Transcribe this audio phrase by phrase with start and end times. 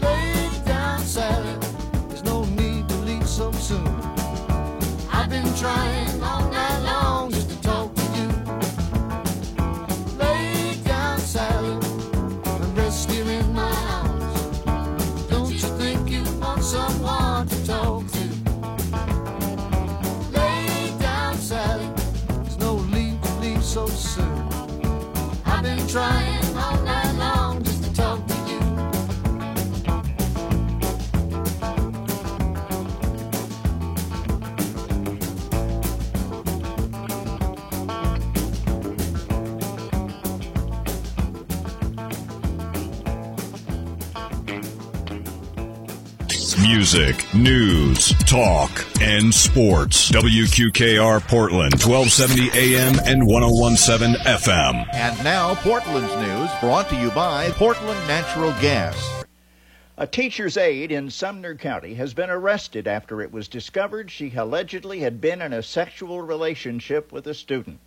[0.00, 1.58] Lay down, Sally.
[2.08, 3.86] There's no need to leave so soon.
[5.12, 8.28] I've been trying all night long just to talk to you.
[10.18, 11.74] Lay down, Sally,
[13.28, 13.72] in my.
[15.28, 18.24] Don't you think you want someone to talk to?
[20.30, 21.90] Lay down, Sally.
[22.42, 24.48] There's no need to leave so soon.
[25.44, 26.25] I've been trying
[46.96, 50.10] Music, news, talk, and sports.
[50.12, 54.88] WQKR Portland, 1270 AM and 1017 FM.
[54.94, 59.24] And now, Portland's news brought to you by Portland Natural Gas.
[59.98, 65.00] A teacher's aide in Sumner County has been arrested after it was discovered she allegedly
[65.00, 67.78] had been in a sexual relationship with a student.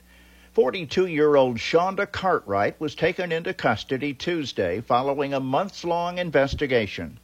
[0.53, 7.17] 42 year old Shonda Cartwright was taken into custody Tuesday following a months long investigation.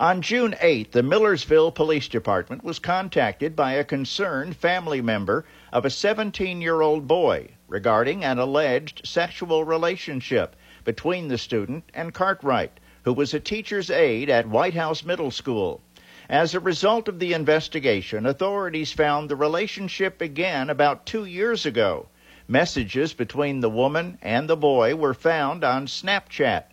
[0.00, 5.84] On June 8, the Millersville Police Department was contacted by a concerned family member of
[5.84, 10.54] a 17 year old boy regarding an alleged sexual relationship
[10.84, 15.80] between the student and Cartwright, who was a teacher's aide at White House Middle School.
[16.28, 22.06] As a result of the investigation, authorities found the relationship began about two years ago.
[22.46, 26.66] Messages between the woman and the boy were found on Snapchat.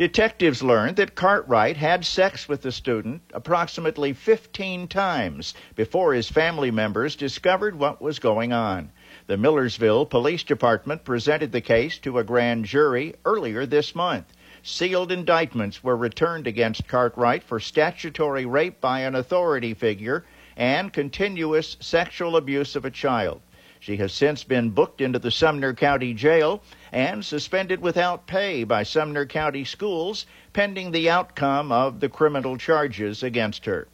[0.00, 6.70] Detectives learned that Cartwright had sex with the student approximately 15 times before his family
[6.70, 8.92] members discovered what was going on.
[9.26, 14.24] The Millersville Police Department presented the case to a grand jury earlier this month.
[14.62, 20.24] Sealed indictments were returned against Cartwright for statutory rape by an authority figure
[20.56, 23.42] and continuous sexual abuse of a child.
[23.82, 28.82] She has since been booked into the Sumner County Jail and suspended without pay by
[28.82, 33.88] Sumner County Schools pending the outcome of the criminal charges against her.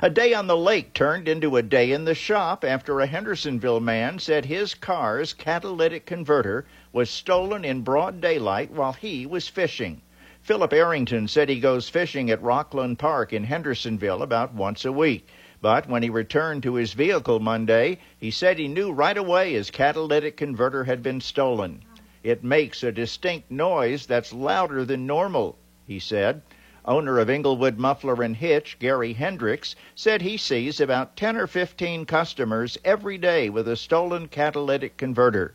[0.00, 3.80] A day on the lake turned into a day in the shop after a Hendersonville
[3.80, 10.00] man said his car's catalytic converter was stolen in broad daylight while he was fishing.
[10.42, 15.26] Philip Arrington said he goes fishing at Rockland Park in Hendersonville about once a week.
[15.62, 19.70] But when he returned to his vehicle Monday, he said he knew right away his
[19.70, 21.82] catalytic converter had been stolen.
[22.22, 26.40] It makes a distinct noise that's louder than normal, he said.
[26.86, 32.06] Owner of Inglewood Muffler and Hitch, Gary Hendricks, said he sees about 10 or 15
[32.06, 35.54] customers every day with a stolen catalytic converter.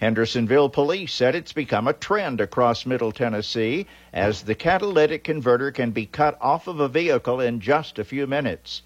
[0.00, 5.92] Hendersonville police said it's become a trend across Middle Tennessee as the catalytic converter can
[5.92, 8.82] be cut off of a vehicle in just a few minutes.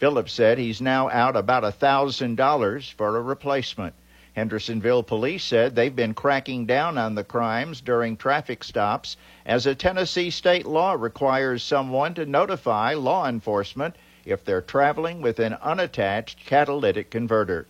[0.00, 3.92] Phillips said he's now out about a thousand dollars for a replacement.
[4.32, 9.74] Hendersonville police said they've been cracking down on the crimes during traffic stops as a
[9.74, 13.94] Tennessee state law requires someone to notify law enforcement
[14.24, 17.66] if they're traveling with an unattached catalytic converter.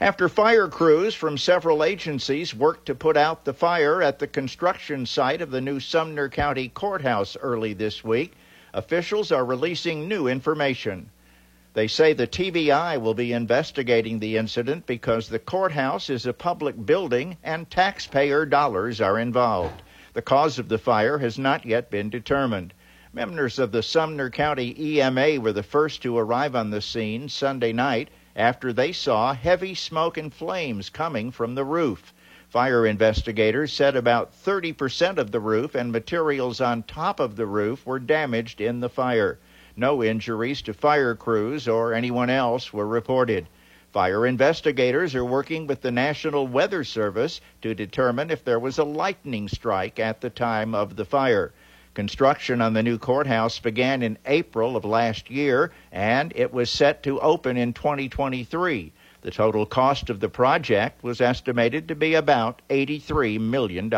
[0.00, 5.06] After fire crews from several agencies worked to put out the fire at the construction
[5.06, 8.34] site of the new Sumner County Courthouse early this week,
[8.74, 11.10] officials are releasing new information.
[11.74, 16.86] They say the TBI will be investigating the incident because the courthouse is a public
[16.86, 19.82] building and taxpayer dollars are involved.
[20.14, 22.74] The cause of the fire has not yet been determined.
[23.12, 27.72] Members of the Sumner County EMA were the first to arrive on the scene Sunday
[27.72, 32.12] night after they saw heavy smoke and flames coming from the roof.
[32.48, 37.84] Fire investigators said about 30% of the roof and materials on top of the roof
[37.84, 39.38] were damaged in the fire.
[39.76, 43.48] No injuries to fire crews or anyone else were reported.
[43.92, 48.84] Fire investigators are working with the National Weather Service to determine if there was a
[48.84, 51.52] lightning strike at the time of the fire.
[51.92, 57.02] Construction on the new courthouse began in April of last year and it was set
[57.02, 58.92] to open in 2023.
[59.22, 63.90] The total cost of the project was estimated to be about $83 million.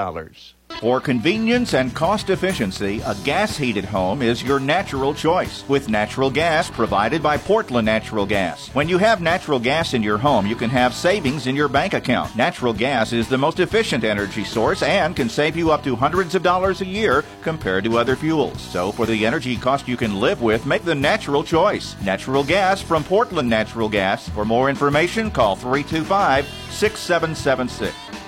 [0.81, 6.31] For convenience and cost efficiency, a gas heated home is your natural choice with natural
[6.31, 8.69] gas provided by Portland Natural Gas.
[8.69, 11.93] When you have natural gas in your home, you can have savings in your bank
[11.93, 12.35] account.
[12.35, 16.35] Natural gas is the most efficient energy source and can save you up to hundreds
[16.35, 18.59] of dollars a year compared to other fuels.
[18.59, 21.94] So, for the energy cost you can live with, make the natural choice.
[22.00, 24.31] Natural gas from Portland Natural Gas.
[24.31, 28.19] For more information, call 325 6776.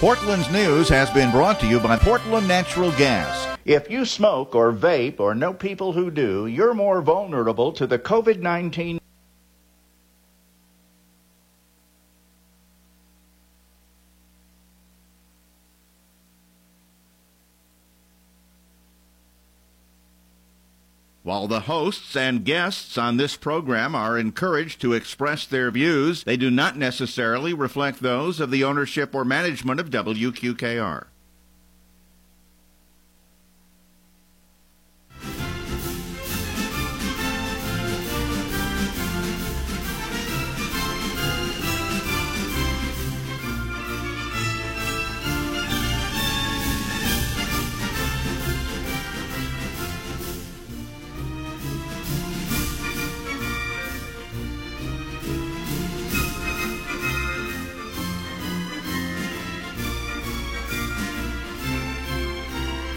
[0.00, 3.58] Portland's news has been brought to you by Portland Natural Gas.
[3.66, 7.98] If you smoke or vape or know people who do, you're more vulnerable to the
[7.98, 8.98] COVID 19
[21.30, 26.36] While the hosts and guests on this program are encouraged to express their views, they
[26.36, 31.04] do not necessarily reflect those of the ownership or management of WQKR.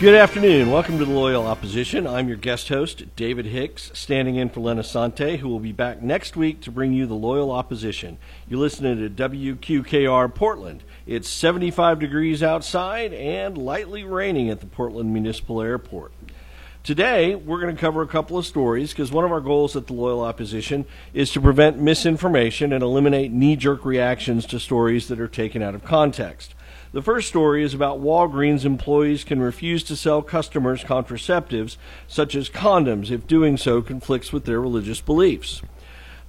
[0.03, 0.69] Good afternoon.
[0.69, 2.05] Welcome to the Loyal Opposition.
[2.05, 6.01] I'm your guest host, David Hicks, standing in for Len Assante, who will be back
[6.01, 8.17] next week to bring you the Loyal Opposition.
[8.49, 10.83] You're listening to WQKR Portland.
[11.07, 16.11] It's 75 degrees outside and lightly raining at the Portland Municipal Airport.
[16.83, 19.87] Today, we're going to cover a couple of stories because one of our goals at
[19.87, 20.83] the Loyal Opposition
[21.13, 25.75] is to prevent misinformation and eliminate knee jerk reactions to stories that are taken out
[25.75, 26.55] of context.
[26.93, 31.75] The first story is about Walgreens employees can refuse to sell customers contraceptives,
[32.07, 35.63] such as condoms, if doing so conflicts with their religious beliefs.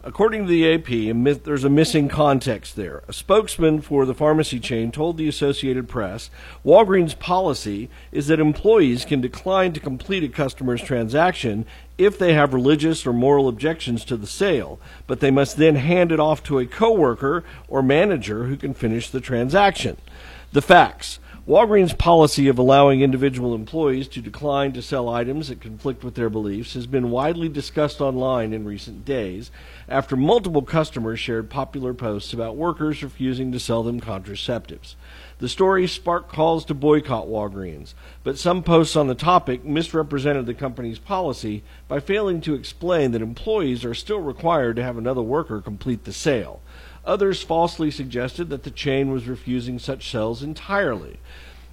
[0.02, 3.02] According to the AP, there's a missing context there.
[3.08, 6.30] A spokesman for the pharmacy chain told the Associated Press
[6.64, 11.66] Walgreens' policy is that employees can decline to complete a customer's transaction
[11.98, 16.10] if they have religious or moral objections to the sale, but they must then hand
[16.10, 19.98] it off to a coworker or manager who can finish the transaction.
[20.54, 21.18] The facts.
[21.48, 26.30] Walgreens' policy of allowing individual employees to decline to sell items that conflict with their
[26.30, 29.50] beliefs has been widely discussed online in recent days
[29.88, 34.94] after multiple customers shared popular posts about workers refusing to sell them contraceptives.
[35.40, 40.54] The story sparked calls to boycott Walgreens, but some posts on the topic misrepresented the
[40.54, 45.60] company's policy by failing to explain that employees are still required to have another worker
[45.60, 46.62] complete the sale.
[47.06, 51.18] Others falsely suggested that the chain was refusing such sales entirely.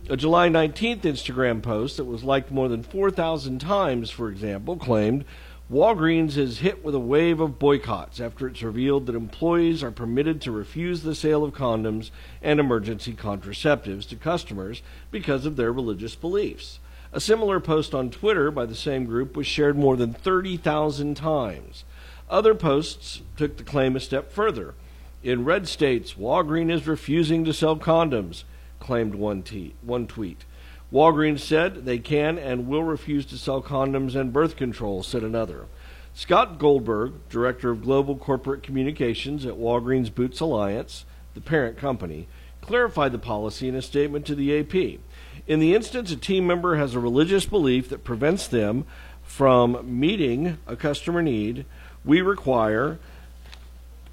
[0.10, 5.24] A July 19th Instagram post that was liked more than 4,000 times, for example, claimed
[5.72, 10.42] Walgreens is hit with a wave of boycotts after it's revealed that employees are permitted
[10.42, 12.12] to refuse the sale of condoms
[12.42, 14.82] and emergency contraceptives to customers
[15.12, 16.80] because of their religious beliefs.
[17.14, 21.86] A similar post on Twitter by the same group was shared more than 30,000 times.
[22.30, 24.74] Other posts took the claim a step further.
[25.24, 28.44] In red states, Walgreens is refusing to sell condoms,
[28.80, 30.46] claimed one, te- one tweet.
[30.92, 35.68] Walgreens said they can and will refuse to sell condoms and birth control, said another.
[36.14, 42.28] Scott Goldberg, Director of Global Corporate Communications at Walgreens Boots Alliance, the parent company,
[42.60, 45.00] clarified the policy in a statement to the AP.
[45.48, 48.86] In the instance a team member has a religious belief that prevents them
[49.24, 51.66] from meeting a customer need,
[52.04, 53.00] we require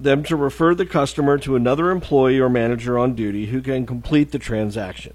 [0.00, 4.30] them to refer the customer to another employee or manager on duty who can complete
[4.30, 5.14] the transaction.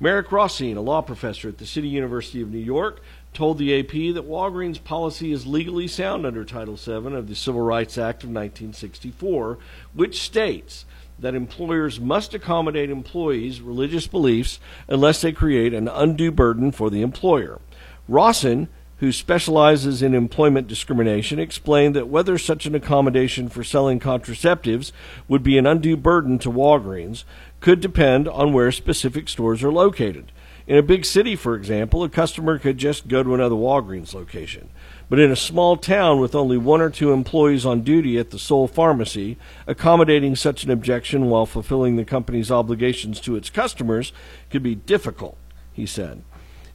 [0.00, 3.00] Merrick Rossein, a law professor at the City University of New York,
[3.34, 7.60] told the AP that Walgreens' policy is legally sound under Title VII of the Civil
[7.62, 9.58] Rights Act of 1964,
[9.94, 10.84] which states
[11.18, 17.02] that employers must accommodate employees' religious beliefs unless they create an undue burden for the
[17.02, 17.60] employer.
[18.08, 18.68] Rawson
[18.98, 24.92] who specializes in employment discrimination, explained that whether such an accommodation for selling contraceptives
[25.28, 27.24] would be an undue burden to Walgreens
[27.60, 30.32] could depend on where specific stores are located.
[30.66, 34.68] In a big city, for example, a customer could just go to another Walgreens location.
[35.08, 38.38] But in a small town with only one or two employees on duty at the
[38.38, 44.12] sole pharmacy, accommodating such an objection while fulfilling the company's obligations to its customers
[44.50, 45.38] could be difficult,
[45.72, 46.22] he said.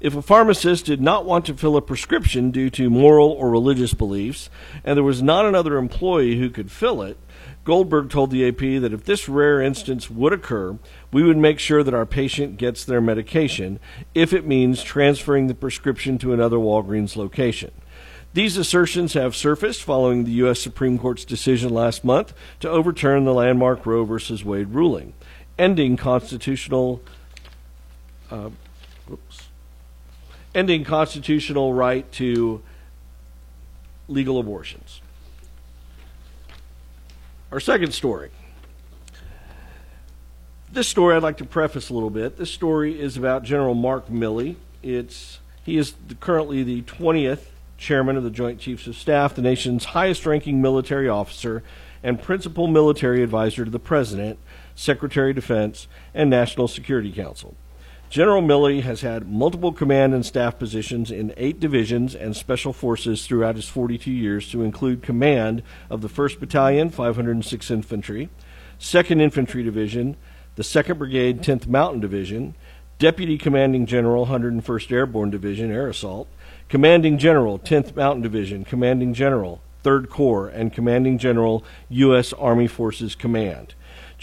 [0.03, 3.93] If a pharmacist did not want to fill a prescription due to moral or religious
[3.93, 4.49] beliefs,
[4.83, 7.17] and there was not another employee who could fill it,
[7.63, 10.77] Goldberg told the AP that if this rare instance would occur,
[11.13, 13.79] we would make sure that our patient gets their medication,
[14.13, 17.71] if it means transferring the prescription to another Walgreens location.
[18.33, 20.59] These assertions have surfaced following the U.S.
[20.59, 24.43] Supreme Court's decision last month to overturn the landmark Roe v.
[24.43, 25.13] Wade ruling,
[25.57, 27.01] ending constitutional.
[28.29, 28.49] Uh,
[30.53, 32.61] ending constitutional right to
[34.07, 35.01] legal abortions.
[37.51, 38.31] Our second story.
[40.71, 42.37] This story I'd like to preface a little bit.
[42.37, 44.55] This story is about General Mark Milley.
[44.81, 47.45] It's he is the, currently the 20th
[47.77, 51.63] chairman of the Joint Chiefs of Staff, the nation's highest-ranking military officer
[52.01, 54.39] and principal military advisor to the President,
[54.75, 57.55] Secretary of Defense, and National Security Council.
[58.13, 63.25] General Milley has had multiple command and staff positions in eight divisions and special forces
[63.25, 68.29] throughout his 42 years, to include command of the 1st Battalion, 506th Infantry,
[68.79, 70.15] 2nd Infantry Division,
[70.57, 72.53] the 2nd Brigade, 10th Mountain Division,
[72.99, 76.27] Deputy Commanding General, 101st Airborne Division, Air Assault,
[76.69, 82.31] Commanding General, 10th Mountain Division, Commanding General, 3rd Corps, and Commanding General, U.S.
[82.33, 83.73] Army Forces Command.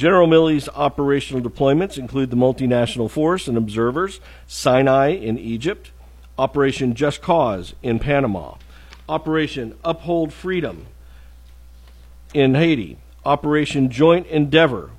[0.00, 5.90] General Milley's operational deployments include the multinational force and observers, Sinai in Egypt,
[6.38, 8.54] Operation Just Cause in Panama,
[9.11, 10.87] Operation Uphold Freedom
[12.33, 14.92] in Haiti, Operation Joint Endeavor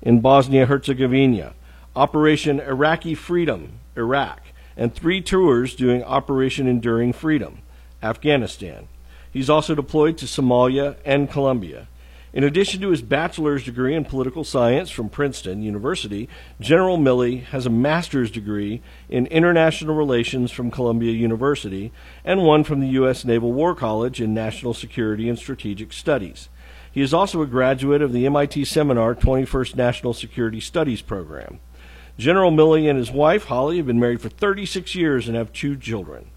[0.00, 1.52] in Bosnia Herzegovina,
[1.94, 4.40] Operation Iraqi Freedom, Iraq,
[4.78, 7.58] and three tours doing Operation Enduring Freedom,
[8.02, 8.88] Afghanistan.
[9.30, 11.86] He's also deployed to Somalia and Colombia.
[12.32, 17.66] In addition to his bachelor's degree in political science from Princeton University, General Milley has
[17.66, 21.92] a master's degree in international relations from Columbia University
[22.24, 23.26] and one from the U.S.
[23.26, 26.48] Naval War College in national security and strategic studies.
[26.90, 31.60] He is also a graduate of the MIT Seminar 21st National Security Studies program.
[32.16, 35.76] General Milley and his wife, Holly, have been married for 36 years and have two
[35.76, 36.30] children.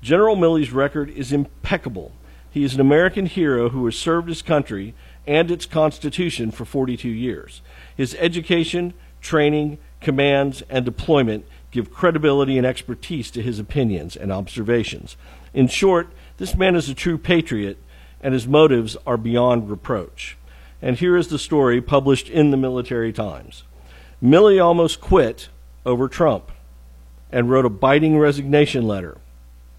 [0.00, 2.12] General Milley's record is impeccable.
[2.50, 4.94] He is an American hero who has served his country
[5.30, 7.62] and its Constitution for 42 years.
[7.96, 15.16] His education, training, commands, and deployment give credibility and expertise to his opinions and observations.
[15.54, 16.08] In short,
[16.38, 17.78] this man is a true patriot,
[18.20, 20.36] and his motives are beyond reproach.
[20.82, 23.62] And here is the story published in the Military Times.
[24.20, 25.48] Milley almost quit
[25.86, 26.50] over Trump
[27.30, 29.18] and wrote a biting resignation letter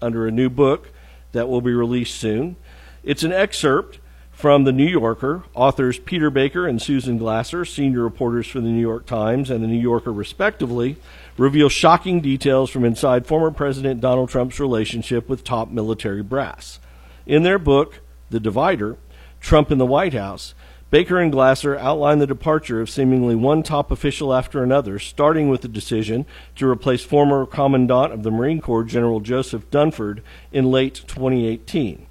[0.00, 0.88] under a new book
[1.32, 2.56] that will be released soon.
[3.04, 3.98] It's an excerpt
[4.32, 5.44] from The New Yorker.
[5.54, 9.68] Authors Peter Baker and Susan Glasser, senior reporters for The New York Times and The
[9.68, 10.96] New Yorker, respectively,
[11.36, 16.80] reveal shocking details from inside former President Donald Trump's relationship with top military brass.
[17.26, 18.96] In their book, The Divider
[19.42, 20.54] Trump in the White House,
[20.90, 25.62] Baker and Glasser outline the departure of seemingly one top official after another, starting with
[25.62, 30.20] the decision to replace former Commandant of the Marine Corps General Joseph Dunford
[30.52, 32.06] in late 2018.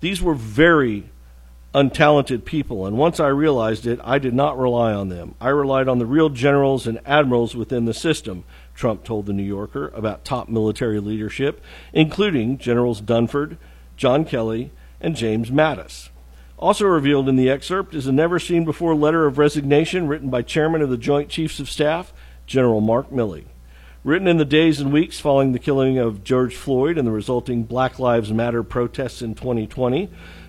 [0.00, 1.10] These were very
[1.74, 5.34] untalented people, and once I realized it, I did not rely on them.
[5.40, 8.44] I relied on the real generals and admirals within the system,
[8.74, 11.60] Trump told the New Yorker about top military leadership,
[11.92, 13.58] including Generals Dunford,
[13.96, 14.70] John Kelly,
[15.00, 16.08] and James Mattis.
[16.58, 20.42] Also revealed in the excerpt is a never seen before letter of resignation written by
[20.42, 22.12] Chairman of the Joint Chiefs of Staff,
[22.46, 23.44] General Mark Milley.
[24.04, 27.64] Written in the days and weeks following the killing of George Floyd and the resulting
[27.64, 30.08] Black Lives Matter protests in 2020,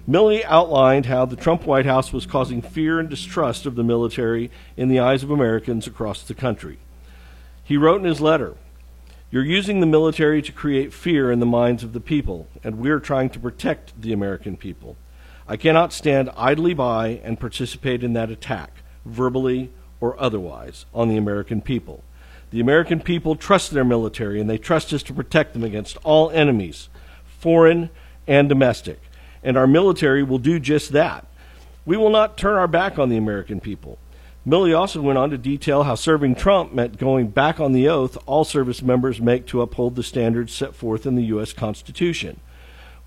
[0.10, 4.50] Milley outlined how the Trump White House was causing fear and distrust of the military
[4.75, 6.80] in the eyes of Americans across the country.
[7.63, 8.56] He wrote in his letter,
[9.30, 13.00] You're using the military to create fear in the minds of the people, and we're
[13.00, 14.98] trying to protect the American people.
[15.48, 19.70] I cannot stand idly by and participate in that attack, verbally
[20.01, 22.04] or otherwise, on the American people.
[22.50, 26.32] The American people trust their military, and they trust us to protect them against all
[26.32, 26.89] enemies,
[27.28, 27.92] foreign
[28.25, 29.00] and domestic.
[29.43, 31.25] And our military will do just that.
[31.86, 33.98] We will not turn our back on the American people.
[34.48, 38.17] Milley also went on to detail how serving Trump meant going back on the oath
[38.25, 41.53] all service members make to uphold the standards set forth in the U.S.
[41.53, 42.39] Constitution.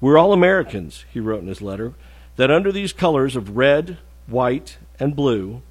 [0.00, 1.94] We're all Americans, he wrote in his letter
[2.36, 5.62] that under these colors of red, white, and blue,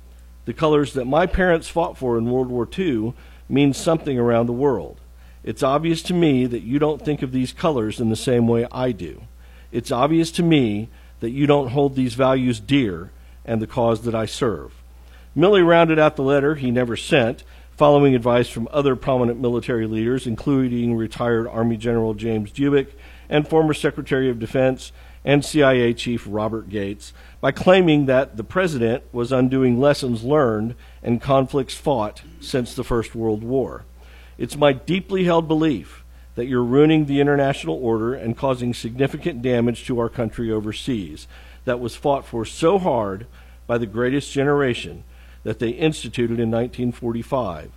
[0.45, 3.13] the colors that my parents fought for in World War II,
[3.49, 4.99] means something around the world.
[5.43, 8.67] It's obvious to me that you don't think of these colors in the same way
[8.71, 9.23] I do.
[9.71, 13.11] It's obvious to me that you don't hold these values dear
[13.45, 14.73] and the cause that I serve.
[15.35, 17.43] Milley rounded out the letter he never sent,
[17.77, 22.89] following advice from other prominent military leaders, including retired Army General James Dubik
[23.29, 24.91] and former Secretary of Defense
[25.23, 31.21] and CIA Chief Robert Gates by claiming that the president was undoing lessons learned and
[31.21, 33.85] conflicts fought since the First World War.
[34.37, 36.00] It's my deeply held belief
[36.35, 41.27] that you're ruining the international order and causing significant damage to our country overseas
[41.65, 43.27] that was fought for so hard
[43.67, 45.03] by the greatest generation
[45.43, 47.71] that they instituted in 1945.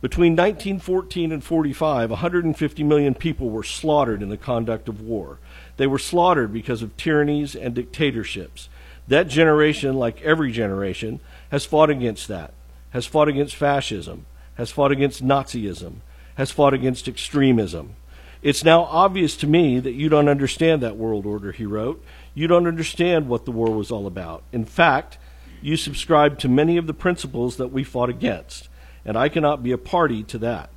[0.00, 5.38] Between 1914 and 45, 150 million people were slaughtered in the conduct of war.
[5.76, 8.70] They were slaughtered because of tyrannies and dictatorships.
[9.08, 12.54] That generation, like every generation, has fought against that.
[12.90, 15.96] has fought against fascism, has fought against Nazism,
[16.34, 17.94] has fought against extremism.
[18.42, 22.02] It's now obvious to me that you don't understand that world order, he wrote.
[22.34, 24.42] You don't understand what the war was all about.
[24.52, 25.18] In fact,
[25.60, 28.68] you subscribe to many of the principles that we fought against,
[29.04, 30.70] and I cannot be a party to that.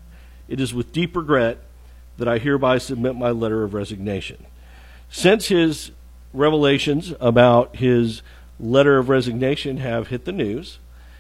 [0.49, 1.59] It is with deep regret
[2.17, 4.45] that I hereby submit my letter of resignation.
[5.09, 5.91] Since his
[6.33, 8.21] revelations about his
[8.59, 10.79] letter of resignation have hit the news,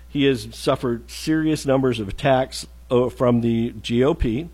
[0.09, 4.49] he has suffered serious numbers of attacks uh, from the GOP,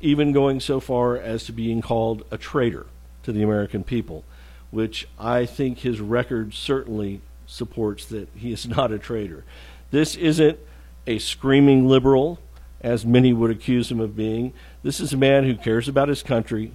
[0.00, 2.86] even going so far as to being called a traitor
[3.22, 4.24] to the American people,
[4.70, 9.44] which I think his record certainly supports that he is not a traitor.
[9.90, 10.58] This isn't
[11.06, 12.38] a screaming liberal,
[12.80, 14.52] as many would accuse him of being.
[14.82, 16.72] This is a man who cares about his country,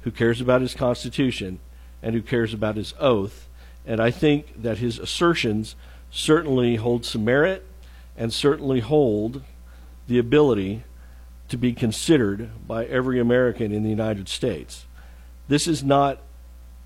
[0.00, 1.60] who cares about his Constitution,
[2.02, 3.48] and who cares about his oath.
[3.86, 5.76] And I think that his assertions
[6.10, 7.64] certainly hold some merit
[8.16, 9.42] and certainly hold
[10.06, 10.84] the ability
[11.48, 14.86] to be considered by every American in the United States.
[15.48, 16.20] This is not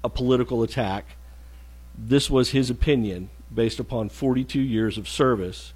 [0.02, 1.16] a political attack.
[1.96, 5.72] This was his opinion based upon 42 years of service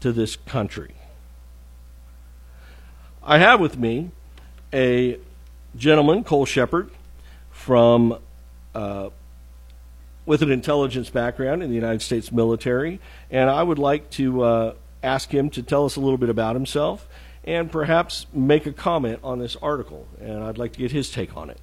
[0.00, 0.94] to this country.
[3.22, 4.10] I have with me
[4.72, 5.18] a
[5.76, 6.90] gentleman, Cole Shepherd,
[7.50, 8.18] from
[8.74, 9.10] uh,
[10.24, 13.00] with an intelligence background in the United States military,
[13.30, 16.54] and I would like to uh, ask him to tell us a little bit about
[16.54, 17.06] himself
[17.44, 20.06] and perhaps make a comment on this article.
[20.20, 21.58] And I'd like to get his take on it.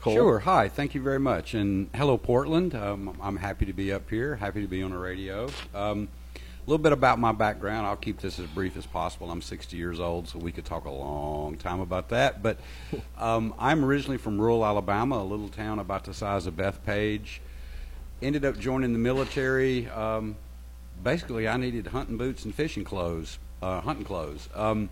[0.00, 0.14] Cole?
[0.14, 0.38] Sure.
[0.40, 0.68] Hi.
[0.68, 1.52] Thank you very much.
[1.52, 2.74] And hello, Portland.
[2.74, 4.36] Um, I'm happy to be up here.
[4.36, 5.48] Happy to be on the radio.
[5.74, 7.86] Um, a little bit about my background.
[7.86, 9.30] I'll keep this as brief as possible.
[9.30, 12.42] I'm 60 years old, so we could talk a long time about that.
[12.42, 12.58] But
[13.18, 17.40] um, I'm originally from rural Alabama, a little town about the size of Bethpage.
[18.22, 19.88] Ended up joining the military.
[19.88, 20.36] Um,
[21.02, 24.48] basically, I needed hunting boots and fishing clothes, uh, hunting clothes.
[24.54, 24.88] Um,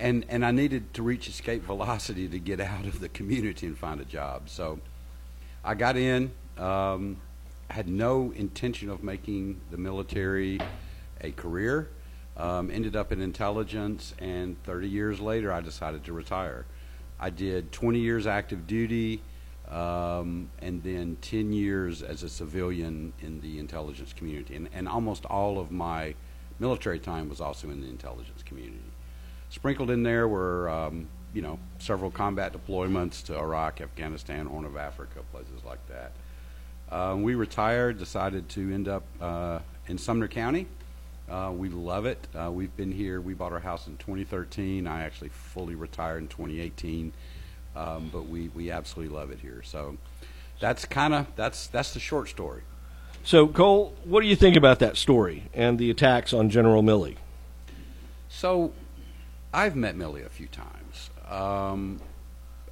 [0.00, 3.76] and, and I needed to reach escape velocity to get out of the community and
[3.76, 4.48] find a job.
[4.48, 4.80] So
[5.62, 7.18] I got in, um,
[7.68, 10.58] had no intention of making the military
[11.20, 11.88] a career,
[12.36, 16.64] um, ended up in intelligence, and 30 years later, I decided to retire.
[17.20, 19.20] I did 20 years active duty,
[19.68, 24.56] um, and then 10 years as a civilian in the intelligence community.
[24.56, 26.14] And, and almost all of my
[26.58, 28.89] military time was also in the intelligence community.
[29.50, 34.76] Sprinkled in there were, um, you know, several combat deployments to Iraq, Afghanistan, Horn of
[34.76, 36.12] Africa, places like that.
[36.90, 40.66] Um, we retired, decided to end up uh, in Sumner County.
[41.28, 42.18] Uh, we love it.
[42.34, 43.20] Uh, we've been here.
[43.20, 44.86] We bought our house in 2013.
[44.86, 47.12] I actually fully retired in 2018,
[47.76, 49.62] um, but we, we absolutely love it here.
[49.64, 49.96] So
[50.60, 52.62] that's kind of that's that's the short story.
[53.22, 57.16] So, Cole, what do you think about that story and the attacks on General Milley?
[58.28, 58.72] So
[59.52, 62.00] I've met Milley a few times, um,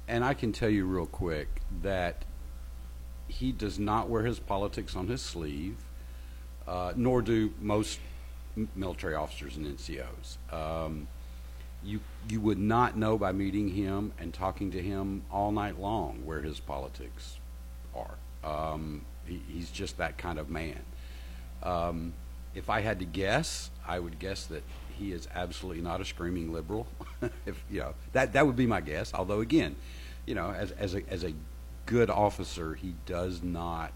[0.07, 2.23] and I can tell you real quick that
[3.27, 5.77] he does not wear his politics on his sleeve,
[6.67, 7.99] uh, nor do most
[8.75, 10.37] military officers and NCOs.
[10.53, 11.07] Um,
[11.83, 16.25] you you would not know by meeting him and talking to him all night long
[16.25, 17.37] where his politics
[17.95, 18.15] are.
[18.43, 20.79] Um, he, he's just that kind of man.
[21.61, 22.13] Um,
[22.55, 24.63] if I had to guess, I would guess that
[24.99, 26.87] he is absolutely not a screaming liberal.
[27.45, 29.13] if you know that that would be my guess.
[29.13, 29.75] Although again,
[30.25, 31.33] you know, as as a as a
[31.85, 33.93] good officer, he does not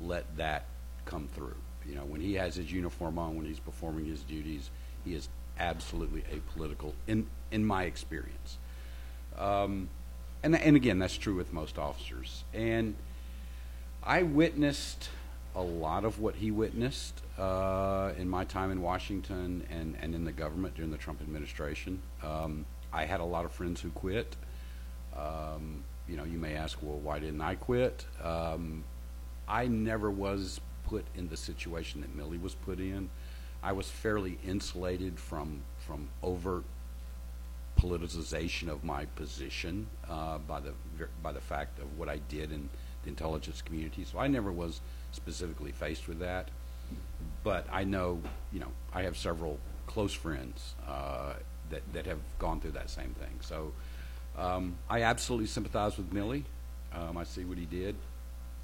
[0.00, 0.66] let that
[1.04, 1.56] come through.
[1.88, 4.70] You know, when he has his uniform on, when he's performing his duties,
[5.04, 8.58] he is absolutely apolitical in in my experience.
[9.38, 9.88] Um,
[10.42, 12.44] and and again, that's true with most officers.
[12.52, 12.96] And
[14.02, 15.08] I witnessed
[15.56, 20.24] a lot of what he witnessed uh, in my time in Washington and, and in
[20.24, 22.00] the government during the Trump administration.
[22.22, 24.36] Um, I had a lot of friends who quit.
[25.16, 28.04] Um, you know, you may ask, well, why didn't I quit?
[28.22, 28.84] Um,
[29.48, 33.08] I never was put in the situation that Milley was put in.
[33.62, 36.64] I was fairly insulated from from overt
[37.80, 40.72] politicization of my position uh, by the
[41.22, 42.68] by the fact of what I did in
[43.06, 44.04] intelligence community.
[44.04, 44.80] So I never was
[45.12, 46.48] specifically faced with that.
[47.42, 48.20] But I know,
[48.52, 51.34] you know, I have several close friends uh,
[51.70, 53.38] that that have gone through that same thing.
[53.40, 53.72] So
[54.36, 56.44] um, I absolutely sympathize with Milley.
[56.92, 57.94] Um, I see what he did,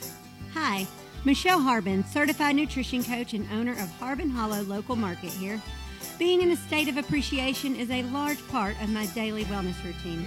[0.55, 0.87] Hi,
[1.25, 5.61] Michelle Harbin, certified nutrition coach and owner of Harbin Hollow Local Market here.
[6.21, 10.25] Being in a state of appreciation is a large part of my daily wellness routine.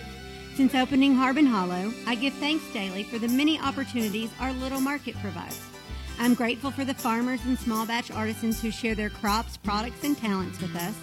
[0.55, 5.15] Since opening Harbin Hollow, I give thanks daily for the many opportunities our little market
[5.21, 5.61] provides.
[6.21, 10.17] I'm grateful for the farmers and small batch artisans who share their crops, products, and
[10.17, 10.93] talents with us.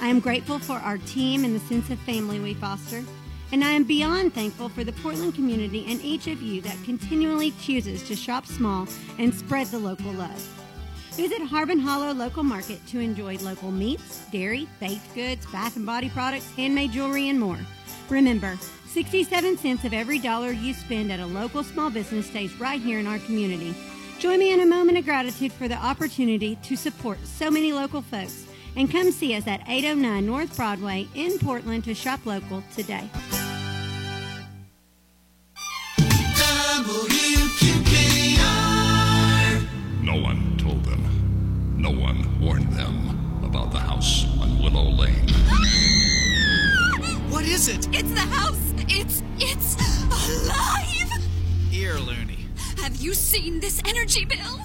[0.00, 3.04] I am grateful for our team and the sense of family we foster.
[3.52, 7.50] And I am beyond thankful for the Portland community and each of you that continually
[7.60, 8.88] chooses to shop small
[9.18, 10.40] and spread the local love.
[11.12, 16.08] Visit Harbin Hollow Local Market to enjoy local meats, dairy, baked goods, bath and body
[16.08, 17.58] products, handmade jewelry, and more.
[18.08, 22.80] Remember, 67 cents of every dollar you spend at a local small business stays right
[22.80, 23.74] here in our community.
[24.18, 28.00] Join me in a moment of gratitude for the opportunity to support so many local
[28.00, 33.10] folks and come see us at 809 North Broadway in Portland to shop local today.
[38.38, 39.66] WQPR.
[40.02, 41.76] No one told them.
[41.76, 45.28] No one warned them about the house on Willow Lane.
[47.28, 47.86] What is it?
[47.92, 48.72] It's the house!
[48.88, 49.22] It's.
[49.38, 49.76] it's
[50.10, 51.22] alive!
[51.70, 52.35] Here, Looney.
[52.78, 54.60] Have you seen this energy bill?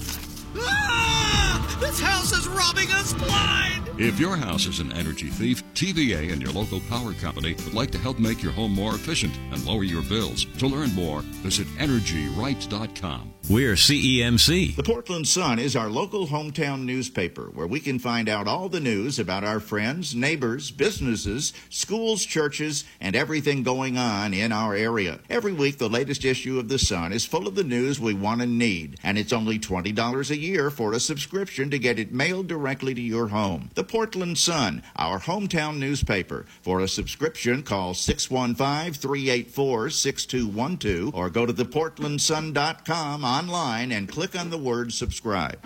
[0.58, 1.78] Ah!
[1.80, 3.90] This house is robbing us blind!
[4.00, 7.92] If your house is an energy thief, TVA and your local power company would like
[7.92, 10.46] to help make your home more efficient and lower your bills.
[10.60, 13.34] To learn more, visit EnergyRight.com.
[13.50, 14.76] We're CEMC.
[14.76, 18.80] The Portland Sun is our local hometown newspaper where we can find out all the
[18.80, 25.20] news about our friends, neighbors, businesses, schools, churches, and everything going on in our area.
[25.30, 28.42] Every week, the latest issue of The Sun is full of the news we want
[28.42, 32.48] and need, and it's only $20 a year for a subscription to get it mailed
[32.48, 33.72] directly to your home.
[33.74, 36.46] The Portland Sun, our hometown newspaper.
[36.62, 44.50] For a subscription, call 615 384 6212 or go to theportlandsun.com online and click on
[44.50, 45.58] the word subscribe.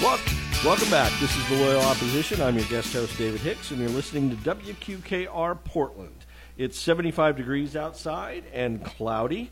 [0.00, 1.12] Welcome, welcome back.
[1.18, 2.40] This is the Loyal Opposition.
[2.40, 6.24] I'm your guest host, David Hicks, and you're listening to WQKR Portland.
[6.56, 9.50] It's 75 degrees outside and cloudy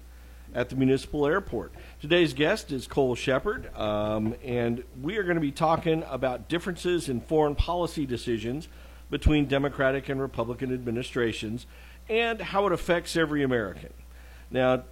[0.54, 1.72] at the municipal airport.
[2.00, 7.08] Today's guest is Cole Shepherd, um, and we are going to be talking about differences
[7.08, 8.68] in foreign policy decisions
[9.10, 11.66] between Democratic and Republican administrations
[12.08, 13.92] and how it affects every American.
[14.50, 14.84] Now,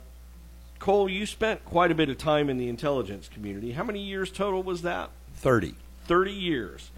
[0.79, 3.73] Cole, you spent quite a bit of time in the intelligence community.
[3.73, 5.11] How many years total was that?
[5.37, 5.75] 30.
[6.07, 6.91] 30 years.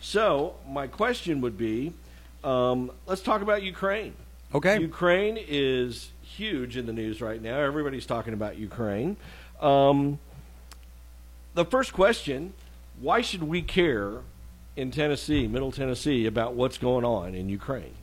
[0.00, 1.94] So, my question would be
[2.42, 4.14] um, let's talk about Ukraine.
[4.54, 4.80] Okay.
[4.80, 7.58] Ukraine is huge in the news right now.
[7.58, 9.18] Everybody's talking about Ukraine.
[9.60, 10.18] Um,
[11.54, 12.54] the first question
[12.98, 14.20] why should we care
[14.76, 17.94] in Tennessee, Middle Tennessee, about what's going on in Ukraine?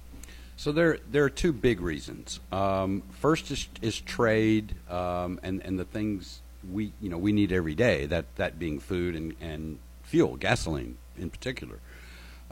[0.56, 2.39] So there, there are two big reasons.
[2.52, 7.52] Um, first is, is trade um, and, and the things we, you know, we need
[7.52, 11.80] every day, that, that being food and, and fuel, gasoline in particular.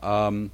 [0.01, 0.51] Um,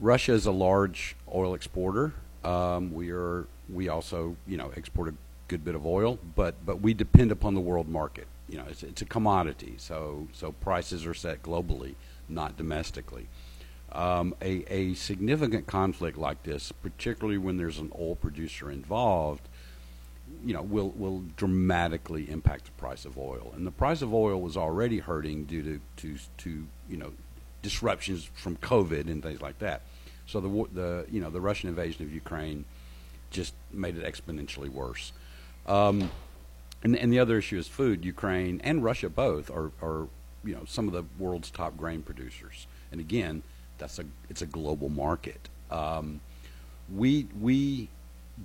[0.00, 2.12] Russia is a large oil exporter.
[2.44, 5.14] Um, we are we also you know export a
[5.48, 8.26] good bit of oil, but but we depend upon the world market.
[8.48, 11.94] You know, it's, it's a commodity, so so prices are set globally,
[12.28, 13.28] not domestically.
[13.92, 19.46] Um, a, a significant conflict like this, particularly when there's an oil producer involved,
[20.42, 23.52] you know, will will dramatically impact the price of oil.
[23.54, 27.12] And the price of oil was already hurting due to to, to you know
[27.60, 29.82] disruptions from COVID and things like that.
[30.26, 32.64] So the the you know the Russian invasion of Ukraine
[33.32, 35.12] just made it exponentially worse.
[35.66, 36.10] Um,
[36.82, 38.04] and and the other issue is food.
[38.04, 40.08] Ukraine and Russia both are are
[40.44, 43.42] you know some of the world's top grain producers, and again,
[43.78, 45.48] that's a it's a global market.
[45.70, 46.20] Um,
[46.94, 47.88] we we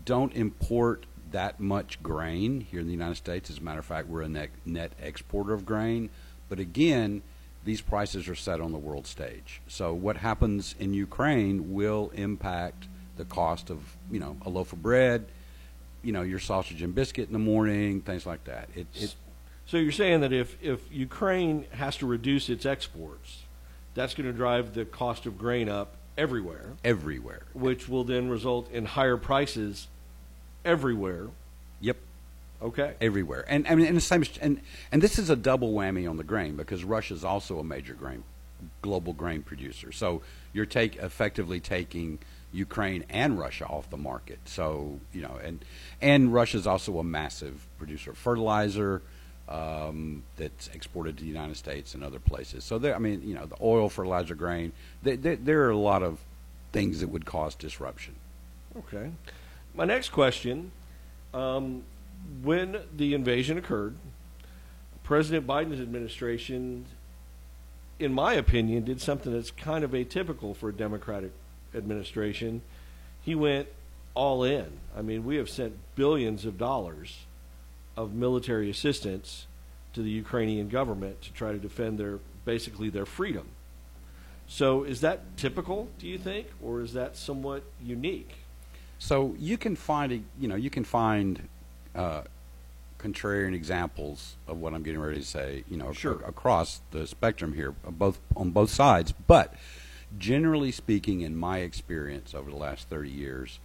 [0.05, 3.49] don't import that much grain here in the United States.
[3.49, 6.09] As a matter of fact, we're a net, net exporter of grain.
[6.49, 7.21] But again,
[7.65, 9.61] these prices are set on the world stage.
[9.67, 13.79] So what happens in Ukraine will impact the cost of
[14.11, 15.25] you know a loaf of bread,
[16.03, 18.69] you know your sausage and biscuit in the morning, things like that.
[18.75, 19.15] It, it
[19.65, 23.43] So you're saying that if, if Ukraine has to reduce its exports,
[23.93, 27.41] that's going to drive the cost of grain up everywhere, everywhere.
[27.53, 29.87] which will then result in higher prices
[30.63, 31.27] everywhere.
[31.81, 31.97] Yep.
[32.61, 32.95] Okay.
[33.01, 33.45] everywhere.
[33.47, 36.23] And I mean, and the same, and and this is a double whammy on the
[36.23, 38.23] grain because Russia is also a major grain,
[38.81, 39.91] global grain producer.
[39.91, 40.21] So
[40.53, 42.19] you're take effectively taking
[42.51, 44.39] Ukraine and Russia off the market.
[44.45, 45.63] So you know, and
[46.01, 49.01] and Russia is also a massive producer of fertilizer.
[49.49, 52.65] Um, that's exported to the United States and other places.
[52.65, 54.73] So there, I mean, you know, the oil, fertilizer, grain.
[55.03, 56.19] There, there, there are a lot of
[56.73, 58.15] things that would cause disruption.
[58.77, 59.09] Okay.
[59.73, 60.73] My next question
[61.33, 61.83] um,
[62.43, 63.95] when the invasion occurred,
[65.03, 66.85] President Biden's administration,
[67.99, 71.31] in my opinion, did something that's kind of atypical for a Democratic
[71.77, 72.61] administration.
[73.21, 73.67] He went
[74.13, 74.67] all in.
[74.95, 77.25] I mean, we have sent billions of dollars
[77.95, 79.47] of military assistance
[79.93, 83.47] to the Ukrainian government to try to defend their basically their freedom.
[84.47, 88.31] So, is that typical, do you think, or is that somewhat unique?
[88.99, 91.47] So you can find, a, you know, you can find
[91.93, 92.21] uh,
[92.97, 96.15] contrarian examples of what I'm getting ready to say, you know, Sure.
[96.15, 99.11] ac- across the spectrum here, both on both sides.
[99.11, 99.53] But
[100.17, 103.59] generally speaking, in my experience over the last 30 years,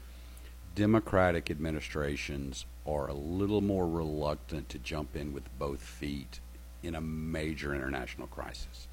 [0.75, 6.41] Democratic administrations are a little more reluctant to jump in with both feet
[6.83, 8.89] in a major international crisis.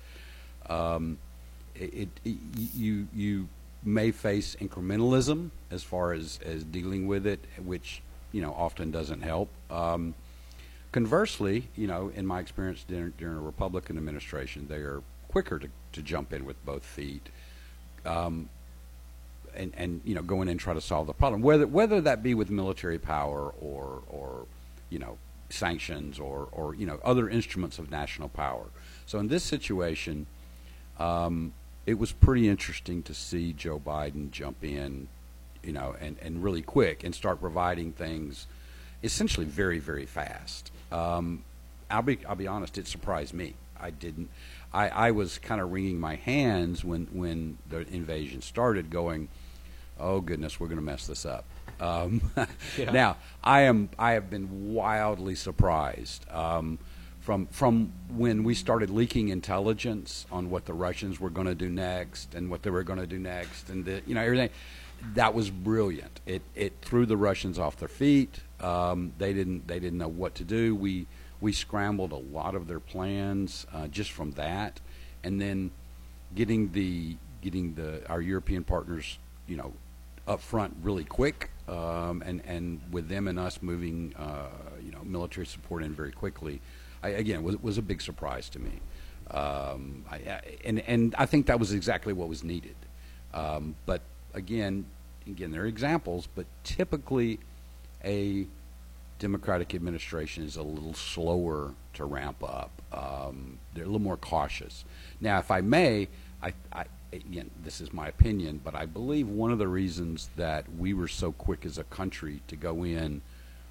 [0.70, 1.18] Um,
[1.76, 2.38] it, it,
[2.76, 3.48] you you
[3.84, 9.22] may face incrementalism as far as, as dealing with it, which you know often doesn't
[9.22, 9.50] help.
[9.72, 10.14] Um,
[10.92, 15.70] conversely, you know, in my experience during, during a Republican administration, they are quicker to,
[15.94, 17.30] to jump in with both feet.
[18.06, 18.50] Um,
[19.56, 22.22] and, and you know go in and try to solve the problem, whether whether that
[22.24, 24.46] be with military power or or
[24.90, 25.18] you know
[25.50, 28.66] sanctions or or you know other instruments of national power.
[29.06, 30.28] So in this situation,
[31.00, 31.54] um,
[31.86, 35.08] it was pretty interesting to see Joe Biden jump in,
[35.64, 38.46] you know, and, and really quick and start providing things
[39.02, 40.72] essentially very, very fast.
[40.92, 41.44] Um,
[41.90, 43.56] I'll be I'll be honest, it surprised me.
[43.82, 44.30] I didn't.
[44.74, 49.30] I, I was kind of wringing my hands when when the invasion started, going,
[50.00, 51.46] "Oh goodness, we're going to mess this up."
[51.80, 52.22] Um,
[52.78, 52.92] Yeah.
[52.92, 56.78] Now, I am I have been wildly surprised um,
[57.20, 61.70] from from when we started leaking intelligence on what the Russians were going to do
[61.70, 64.50] next and what they were going to do next, and the, you know everything.
[65.14, 66.20] That was brilliant.
[66.26, 68.42] It it threw the Russians off their feet.
[68.60, 70.76] Um, they didn't they didn't know what to do.
[70.76, 71.08] We
[71.42, 74.80] we scrambled a lot of their plans uh, just from that,
[75.24, 75.72] and then
[76.36, 79.74] getting the getting the our European partners, you know,
[80.28, 84.48] up front really quick, um, and and with them and us moving, uh,
[84.84, 86.62] you know, military support in very quickly,
[87.02, 88.80] I, again was was a big surprise to me,
[89.32, 92.76] um, I, I, and and I think that was exactly what was needed.
[93.34, 94.02] Um, but
[94.34, 94.86] again,
[95.28, 97.40] again, there are examples, but typically,
[98.04, 98.48] a
[99.20, 102.72] Democratic administration is a little slower to ramp up.
[102.92, 104.86] Um, they're a little more cautious.
[105.20, 106.08] Now, if I may,
[106.42, 106.86] I, I,
[107.64, 111.32] this is my opinion, but I believe one of the reasons that we were so
[111.34, 113.22] quick as a country to go in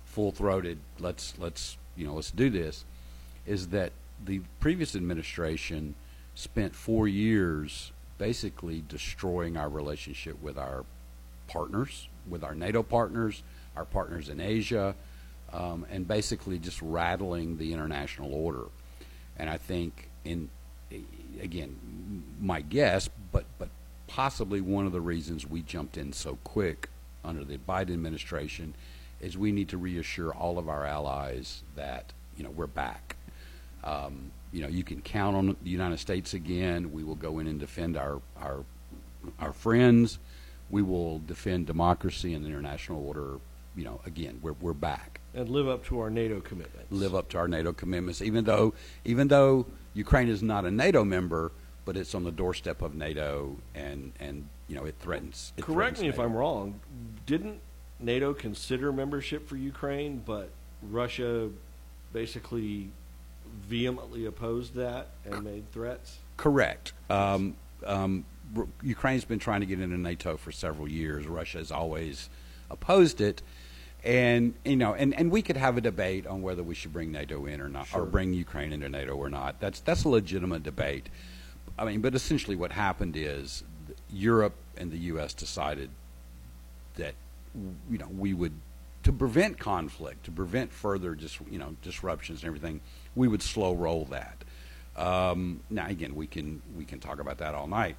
[0.04, 2.84] full-throated, let's let's you know let's do this,
[3.46, 3.92] is that
[4.24, 5.94] the previous administration
[6.34, 10.84] spent four years basically destroying our relationship with our
[11.46, 13.42] partners, with our NATO partners,
[13.76, 14.94] our partners in Asia,
[15.52, 18.64] um, and basically just rattling the international order.
[19.38, 20.50] And I think, in
[21.40, 23.68] again, my guess, but but
[24.06, 26.88] possibly one of the reasons we jumped in so quick
[27.24, 28.74] under the Biden administration
[29.20, 33.16] is we need to reassure all of our allies that you know we're back.
[33.84, 36.92] Um, you know, you can count on the United States again.
[36.92, 38.64] We will go in and defend our our
[39.38, 40.18] our friends.
[40.70, 43.38] We will defend democracy and the international order.
[43.76, 45.20] You know, again, we're we're back.
[45.38, 46.90] And live up to our NATO commitments.
[46.90, 48.74] Live up to our NATO commitments, even though
[49.04, 51.52] even though Ukraine is not a NATO member,
[51.84, 55.52] but it's on the doorstep of NATO, and and you know it threatens.
[55.56, 56.80] It Correct threatens me if I'm wrong.
[57.24, 57.60] Didn't
[58.00, 60.50] NATO consider membership for Ukraine, but
[60.82, 61.50] Russia
[62.12, 62.90] basically
[63.62, 66.18] vehemently opposed that and made threats.
[66.36, 66.94] Correct.
[67.10, 67.54] Um,
[67.86, 68.24] um,
[68.82, 71.28] Ukraine's been trying to get into NATO for several years.
[71.28, 72.28] Russia has always
[72.70, 73.40] opposed it,
[74.04, 77.10] and you know, and, and we could have a debate on whether we should bring
[77.10, 79.60] NATO in or not, or bring Ukraine into NATO or not.
[79.60, 81.08] That's that's a legitimate debate.
[81.78, 83.64] I mean, but essentially, what happened is
[84.10, 85.34] Europe and the U.S.
[85.34, 85.90] decided
[86.96, 87.14] that
[87.90, 88.52] you know we would
[89.02, 92.80] to prevent conflict, to prevent further dis, you know disruptions and everything,
[93.16, 94.44] we would slow roll that.
[94.96, 97.96] Um, now again, we can we can talk about that all night,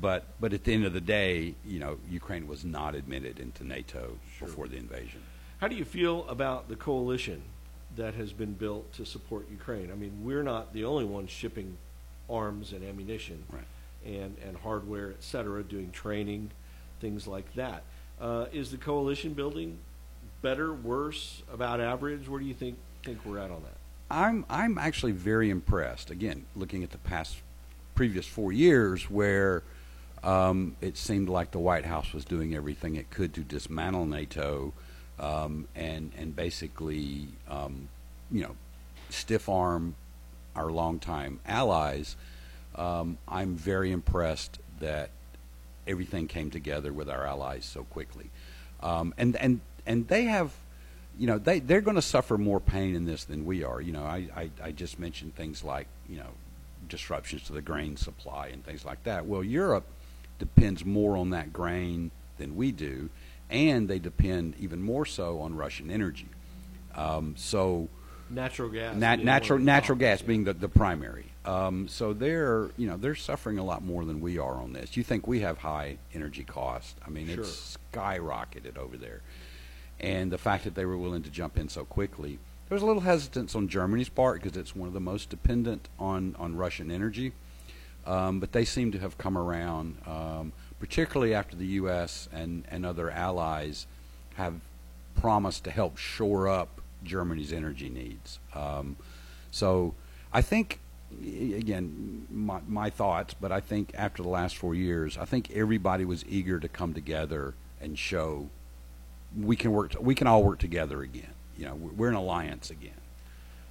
[0.00, 3.64] but but at the end of the day, you know, Ukraine was not admitted into
[3.64, 5.22] NATO before the invasion.
[5.58, 7.42] How do you feel about the coalition
[7.96, 9.90] that has been built to support Ukraine?
[9.90, 11.78] I mean, we're not the only ones shipping
[12.28, 13.62] arms and ammunition Right.
[14.04, 16.50] and, and hardware, et cetera, doing training,
[17.00, 17.84] things like that.
[18.20, 19.78] Uh, is the coalition building
[20.42, 22.28] better, worse, about average?
[22.28, 23.76] Where do you think think we're at on that?
[24.10, 26.10] I'm I'm actually very impressed.
[26.10, 27.36] Again, looking at the past
[27.94, 29.62] previous four years, where
[30.22, 34.72] um, it seemed like the White House was doing everything it could to dismantle NATO
[35.18, 37.88] um, and and basically um,
[38.30, 38.56] you know
[39.10, 39.94] stiff arm
[40.54, 42.16] our longtime allies.
[42.74, 45.10] Um, I'm very impressed that
[45.86, 48.30] everything came together with our allies so quickly,
[48.82, 50.52] um, and and and they have
[51.18, 53.80] you know, they they're going to suffer more pain in this than we are.
[53.80, 56.30] You know, I, I I just mentioned things like you know
[56.88, 59.26] disruptions to the grain supply and things like that.
[59.26, 59.86] Well, Europe
[60.38, 63.08] depends more on that grain than we do,
[63.50, 66.28] and they depend even more so on Russian energy.
[66.94, 67.88] Um, so
[68.28, 68.96] Natural gas.
[68.96, 70.26] nat- natural the natural gas yeah.
[70.26, 71.26] being the, the primary.
[71.44, 74.96] Um, so they're you know they're suffering a lot more than we are on this.
[74.96, 76.96] You think we have high energy costs?
[77.06, 79.20] I mean, it's skyrocketed over there,
[80.00, 82.38] and the fact that they were willing to jump in so quickly.
[82.68, 85.88] There was a little hesitance on Germany's part because it's one of the most dependent
[86.00, 87.32] on on Russian energy,
[88.04, 92.28] um, but they seem to have come around, um, particularly after the U.S.
[92.32, 93.86] and and other allies
[94.34, 94.54] have
[95.14, 98.38] promised to help shore up Germany's energy needs.
[98.54, 98.96] Um,
[99.50, 99.94] so
[100.32, 100.80] I think,
[101.22, 106.04] again, my, my thoughts, but I think after the last four years, I think everybody
[106.04, 108.48] was eager to come together and show
[109.38, 109.94] we can work.
[110.00, 111.32] We can all work together again.
[111.58, 113.00] You know, we're, an alliance again.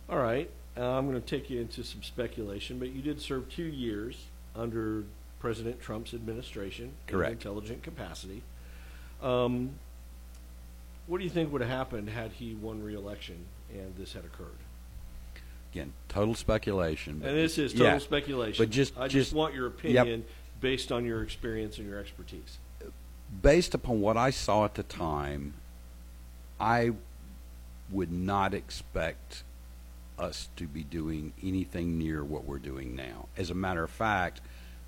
[0.10, 0.50] All right.
[0.78, 4.26] Uh, I'm going to take you into some speculation, but you did serve two years
[4.56, 5.04] under
[5.40, 7.32] President Trump's administration Correct.
[7.32, 8.42] in intelligent capacity.
[9.22, 9.72] Um,
[11.08, 14.58] what do you think would have happened had he won re-election and this had occurred?
[15.72, 17.20] Again, total speculation.
[17.20, 18.64] but And this is total yeah, speculation.
[18.64, 20.26] But just, I just, just want your opinion
[20.62, 22.58] based on your experience and your expertise.
[23.42, 25.56] based upon what I saw at the time,
[26.60, 26.94] I
[27.92, 29.44] would not expect
[30.18, 33.28] us to be doing anything near what we're doing now.
[33.38, 34.42] As a matter of fact,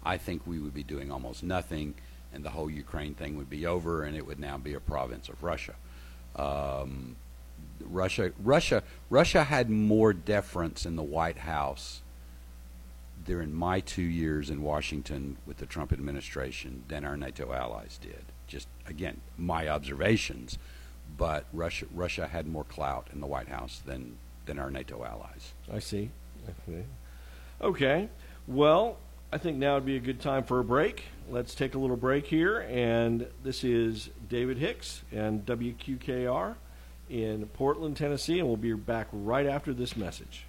[0.03, 1.95] I think we would be doing almost nothing,
[2.33, 5.29] and the whole Ukraine thing would be over, and it would now be a province
[5.29, 5.75] of Russia.
[6.35, 7.15] Um,
[7.81, 12.01] Russia, Russia, Russia had more deference in the White House
[13.25, 18.23] during my two years in Washington with the Trump administration than our NATO allies did.
[18.47, 20.57] Just again, my observations,
[21.17, 25.53] but Russia Russia had more clout in the White House than than our NATO allies.
[25.71, 26.11] I see.
[26.67, 26.85] Okay.
[27.61, 28.09] Okay.
[28.47, 28.97] Well,
[29.31, 31.03] I think now would be a good time for a break.
[31.29, 32.59] Let's take a little break here.
[32.69, 36.55] And this is David Hicks and WQKR
[37.09, 38.39] in Portland, Tennessee.
[38.39, 40.45] And we'll be back right after this message.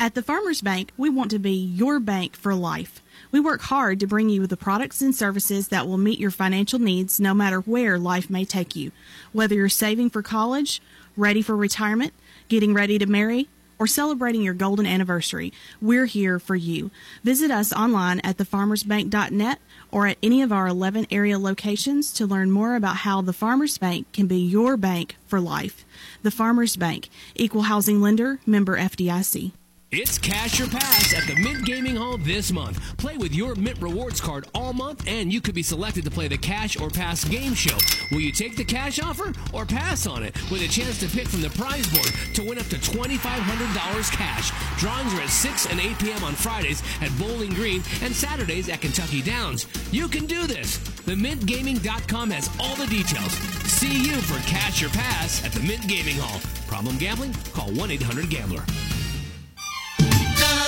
[0.00, 3.00] At the Farmers Bank, we want to be your bank for life.
[3.32, 6.78] We work hard to bring you the products and services that will meet your financial
[6.78, 8.92] needs no matter where life may take you.
[9.32, 10.80] Whether you're saving for college,
[11.16, 12.12] ready for retirement,
[12.48, 13.48] getting ready to marry,
[13.78, 16.90] or celebrating your golden anniversary, we're here for you.
[17.22, 19.60] Visit us online at thefarmersbank.net
[19.90, 23.78] or at any of our 11 area locations to learn more about how the Farmers
[23.78, 25.84] Bank can be your bank for life.
[26.22, 29.52] The Farmers Bank, equal housing lender, member FDIC.
[29.90, 32.78] It's Cash or Pass at the Mint Gaming Hall this month.
[32.98, 36.28] Play with your Mint Rewards card all month, and you could be selected to play
[36.28, 37.78] the Cash or Pass game show.
[38.10, 41.26] Will you take the cash offer or pass on it with a chance to pick
[41.26, 44.52] from the prize board to win up to $2,500 cash?
[44.78, 46.22] Drawings are at 6 and 8 p.m.
[46.22, 49.66] on Fridays at Bowling Green and Saturdays at Kentucky Downs.
[49.90, 50.76] You can do this.
[51.06, 53.32] TheMintGaming.com has all the details.
[53.64, 56.40] See you for Cash or Pass at the Mint Gaming Hall.
[56.66, 57.32] Problem gambling?
[57.54, 58.64] Call 1 800 Gambler.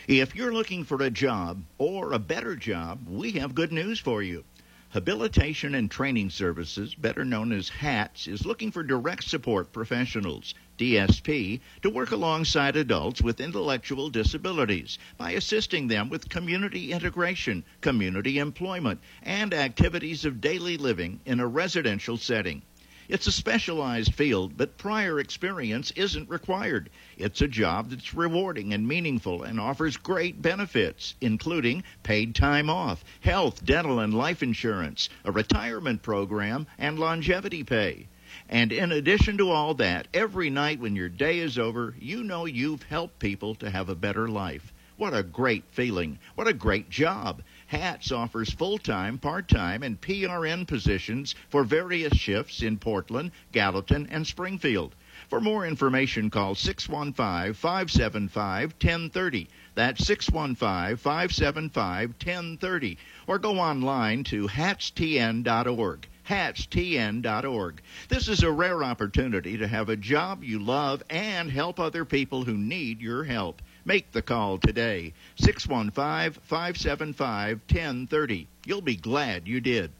[0.09, 4.21] If you're looking for a job or a better job, we have good news for
[4.21, 4.43] you.
[4.89, 11.61] Habilitation and Training Services, better known as HATS, is looking for direct support professionals, DSP,
[11.83, 18.99] to work alongside adults with intellectual disabilities by assisting them with community integration, community employment,
[19.23, 22.61] and activities of daily living in a residential setting.
[23.09, 26.89] It's a specialized field, but prior experience isn't required.
[27.17, 33.05] It's a job that's rewarding and meaningful and offers great benefits, including paid time off,
[33.21, 38.07] health, dental, and life insurance, a retirement program, and longevity pay.
[38.49, 42.43] And in addition to all that, every night when your day is over, you know
[42.43, 44.73] you've helped people to have a better life.
[44.97, 46.19] What a great feeling.
[46.35, 47.41] What a great job.
[47.67, 54.07] HATS offers full time, part time, and PRN positions for various shifts in Portland, Gallatin,
[54.09, 54.95] and Springfield.
[55.27, 59.49] For more information, call 615 575 1030.
[59.75, 62.97] That's 615 575 1030.
[63.27, 66.07] Or go online to hatstn.org.
[66.29, 67.81] HATSTN.org.
[68.07, 72.45] This is a rare opportunity to have a job you love and help other people
[72.45, 73.61] who need your help.
[73.87, 75.13] Make the call today.
[75.37, 78.47] 615 575 1030.
[78.65, 79.91] You'll be glad you did.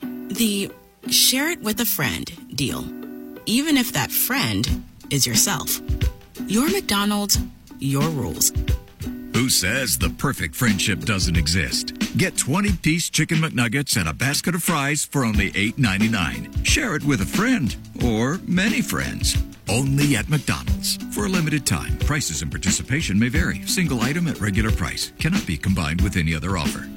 [0.00, 0.70] The
[1.10, 2.86] share it with a friend deal,
[3.44, 5.78] even if that friend is yourself.
[6.46, 7.38] Your McDonald's,
[7.78, 8.50] your rules.
[9.34, 11.92] Who says the perfect friendship doesn't exist?
[12.16, 16.64] Get 20 piece chicken McNuggets and a basket of fries for only $8.99.
[16.64, 19.36] Share it with a friend or many friends.
[19.68, 20.96] Only at McDonald's.
[21.14, 23.62] For a limited time, prices and participation may vary.
[23.66, 26.88] Single item at regular price cannot be combined with any other offer.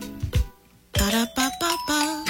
[0.94, 2.26] Ba-da-ba-ba-ba.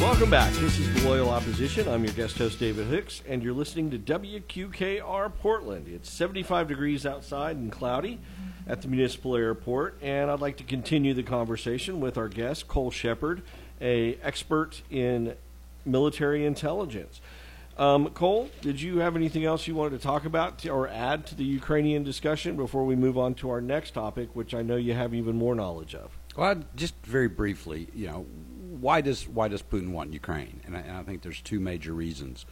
[0.00, 0.52] Welcome back.
[0.54, 1.88] This is the Loyal Opposition.
[1.88, 5.88] I'm your guest host, David Hicks, and you're listening to WQKR Portland.
[5.88, 8.20] It's 75 degrees outside and cloudy
[8.66, 12.90] at the municipal airport, and I'd like to continue the conversation with our guest, Cole
[12.90, 13.42] Shepherd,
[13.80, 15.34] a expert in
[15.84, 17.20] military intelligence.
[17.76, 21.26] Um, Cole, did you have anything else you wanted to talk about to, or add
[21.26, 24.76] to the Ukrainian discussion before we move on to our next topic, which I know
[24.76, 26.16] you have even more knowledge of?
[26.36, 28.26] Well, i just very briefly, you know,
[28.80, 30.60] why does why does Putin want Ukraine?
[30.64, 32.46] And I, and I think there's two major reasons.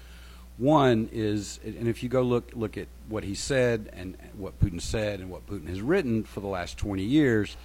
[0.58, 4.80] One is, and if you go look look at what he said and what Putin
[4.80, 7.56] said and what Putin has written for the last 20 years,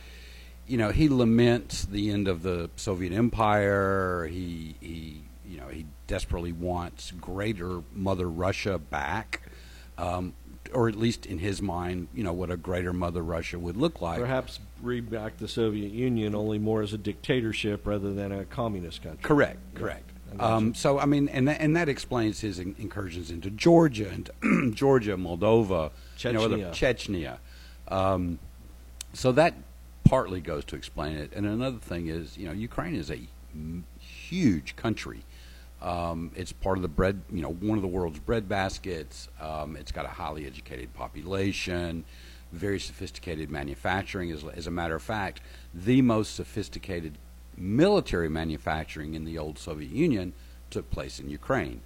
[0.67, 4.27] you know, he laments the end of the Soviet Empire.
[4.27, 9.41] He he you know he desperately wants greater Mother Russia back.
[9.97, 10.33] Um,
[10.73, 14.01] or at least in his mind, you know what a greater Mother Russia would look
[14.01, 14.19] like.
[14.19, 19.01] Perhaps read back the Soviet Union only more as a dictatorship rather than a communist
[19.01, 19.21] country.
[19.21, 20.11] Correct, correct.
[20.39, 24.75] Um, so I mean, and that, and that explains his in- incursions into Georgia and
[24.75, 25.91] Georgia, Moldova,
[26.23, 27.37] you know, other- Chechnya.
[27.89, 27.93] Chechnya.
[27.93, 28.39] Um,
[29.13, 29.53] so that
[30.03, 31.31] partly goes to explain it.
[31.35, 33.19] And another thing is, you know, Ukraine is a
[33.53, 35.23] m- huge country.
[35.81, 39.29] Um, it's part of the bread, you know, one of the world's bread baskets.
[39.39, 42.03] Um, it's got a highly educated population,
[42.51, 44.31] very sophisticated manufacturing.
[44.31, 45.41] As, as a matter of fact,
[45.73, 47.17] the most sophisticated
[47.57, 50.33] military manufacturing in the old Soviet Union
[50.69, 51.81] took place in Ukraine.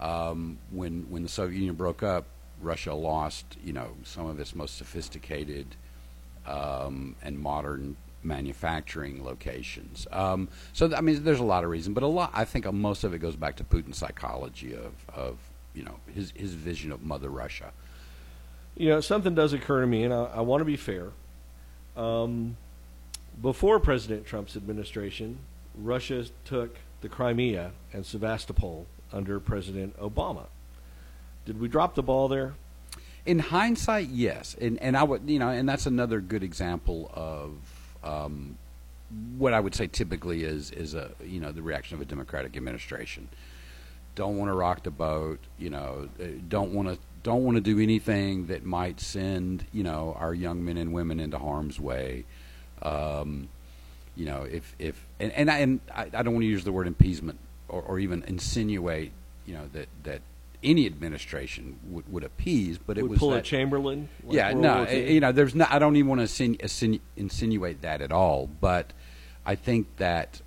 [0.00, 2.26] Um, when when the Soviet Union broke up,
[2.60, 5.66] Russia lost, you know, some of its most sophisticated
[6.46, 10.06] um, and modern manufacturing locations.
[10.10, 12.30] Um, so th- I mean, there's a lot of reasons, but a lot.
[12.32, 15.38] I think most of it goes back to Putin's psychology of, of
[15.74, 17.72] you know his his vision of Mother Russia.
[18.76, 21.10] You know, something does occur to me, and I, I want to be fair.
[21.96, 22.56] Um,
[23.40, 25.38] before President Trump's administration,
[25.76, 30.46] Russia took the Crimea and Sevastopol under President Obama.
[31.44, 32.54] Did we drop the ball there?
[33.26, 37.52] In hindsight, yes, and and I would you know, and that's another good example of
[38.02, 38.56] um,
[39.38, 42.56] what I would say typically is is a you know the reaction of a Democratic
[42.56, 43.28] administration.
[44.14, 46.08] Don't want to rock the boat, you know.
[46.20, 50.34] uh, Don't want to don't want to do anything that might send you know our
[50.34, 52.24] young men and women into harm's way.
[52.84, 53.48] Um,
[54.16, 56.72] you know, if if and and I, and I, I don't want to use the
[56.72, 59.12] word appeasement or, or even insinuate,
[59.46, 60.22] you know, that that
[60.64, 64.08] any administration would, would appease, but it Would was pull a Chamberlain?
[64.24, 65.70] like yeah, World no, War you know, there's not.
[65.70, 68.48] I don't even want to insinu- insinu- insinuate that at all.
[68.60, 68.92] But
[69.44, 70.40] I think that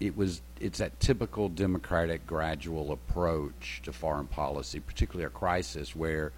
[0.00, 0.40] it was.
[0.58, 6.32] It's that typical democratic gradual approach to foreign policy, particularly a crisis where,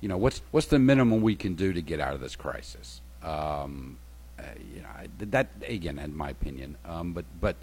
[0.00, 3.00] you know, what's what's the minimum we can do to get out of this crisis?
[3.22, 3.98] Um,
[4.74, 7.56] you know, I- that again, in my opinion, um, but but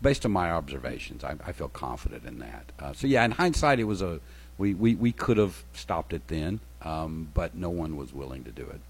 [0.00, 2.72] based on my observations, I, I feel confident in that.
[2.78, 4.20] Uh, so yeah, in hindsight, it was a
[4.58, 8.50] We we, we could have stopped it then, um, but no one was willing to
[8.50, 8.80] do it.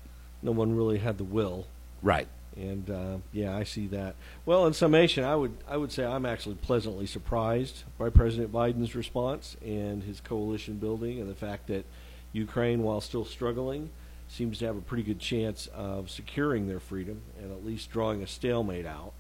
[0.42, 1.66] No one really had the will.
[2.02, 2.26] Right.
[2.56, 4.14] And uh, yeah, I see that.
[4.44, 8.94] Well, in summation, I would I would say I'm actually pleasantly surprised by President Biden's
[8.94, 11.84] response and his coalition building, and the fact that
[12.32, 13.90] Ukraine, while still struggling,
[14.32, 18.22] seems to have a pretty good chance of securing their freedom and at least drawing
[18.22, 19.12] a stalemate out.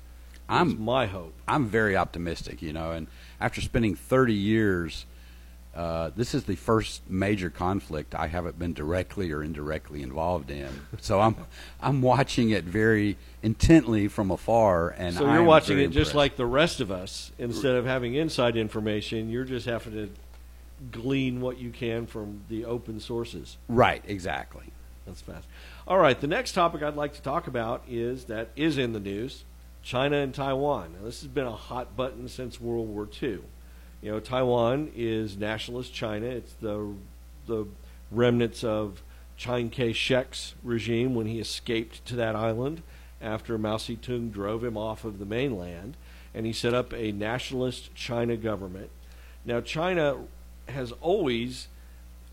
[0.48, 1.34] I'm my hope.
[1.46, 3.06] I'm very optimistic, you know, and
[3.40, 5.06] after spending 30 years,
[5.74, 10.68] uh, this is the first major conflict I haven't been directly or indirectly involved in.
[11.00, 11.36] So I'm
[11.80, 16.46] I'm watching it very intently from afar, and so you're watching it just like the
[16.46, 17.32] rest of us.
[17.38, 20.10] Instead of having inside information, you're just having to
[20.90, 23.56] glean what you can from the open sources.
[23.68, 24.72] right, exactly.
[25.06, 25.46] That's fast.
[25.86, 29.00] All right, the next topic I'd like to talk about is that is in the
[29.00, 29.44] news
[29.82, 30.94] China and Taiwan.
[30.94, 33.40] Now, this has been a hot button since World War II.
[34.00, 36.26] You know, Taiwan is nationalist China.
[36.26, 36.94] It's the
[37.46, 37.66] the
[38.10, 39.02] remnants of
[39.36, 42.82] Chiang Kai-shek's regime when he escaped to that island
[43.20, 45.96] after Mao Zedong drove him off of the mainland,
[46.34, 48.90] and he set up a nationalist China government.
[49.44, 50.24] Now, China
[50.68, 51.68] has always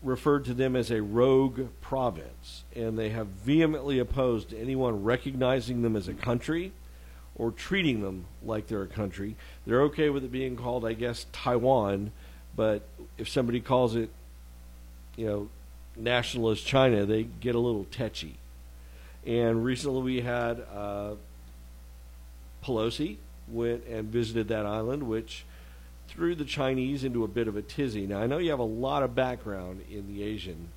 [0.02, 5.96] referred to them as a rogue province, and they have vehemently opposed anyone recognizing them
[5.96, 6.72] as a country
[7.36, 9.36] or treating them like they're a country.
[9.66, 12.12] They're okay with it being called, I guess, Taiwan,
[12.56, 12.82] but
[13.18, 14.10] if somebody calls it,
[15.16, 15.48] you know,
[15.96, 18.36] nationalist China, they get a little tetchy.
[19.26, 21.14] And recently we had uh,
[22.64, 23.16] Pelosi
[23.48, 25.44] went and visited that island, which
[26.10, 28.06] threw the Chinese into a bit of a tizzy.
[28.06, 30.68] Now, I know you have a lot of background in the Asian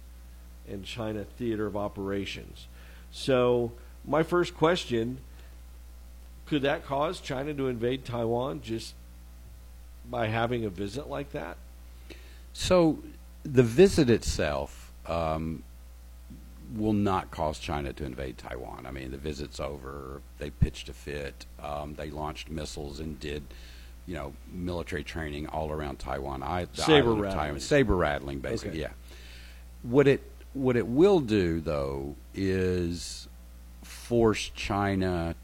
[0.69, 2.67] and China theater of operations.
[3.11, 3.71] So,
[4.05, 5.19] my first question
[6.45, 8.95] could that cause China to invade Taiwan just
[10.09, 11.57] by having a visit like that?
[12.51, 12.99] So
[13.43, 15.63] the visit itself um,
[16.75, 18.85] will not cause China to invade Taiwan.
[18.85, 20.21] I mean, the visit's over.
[20.37, 21.45] They pitched a fit.
[21.61, 23.43] Um, they launched missiles and did,
[24.05, 26.43] you know, military training all around Taiwan.
[26.43, 27.31] I, Saber rattling.
[27.31, 27.59] Taiwan.
[27.59, 28.71] Saber rattling, basically.
[28.71, 28.79] Okay.
[28.79, 28.89] Yeah.
[29.83, 30.21] What it
[30.53, 33.27] what it will do though is
[33.81, 35.35] force China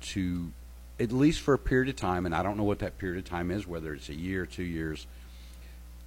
[0.00, 0.52] to
[1.00, 3.24] at least for a period of time, and I don't know what that period of
[3.24, 5.06] time is, whether it's a year, two years,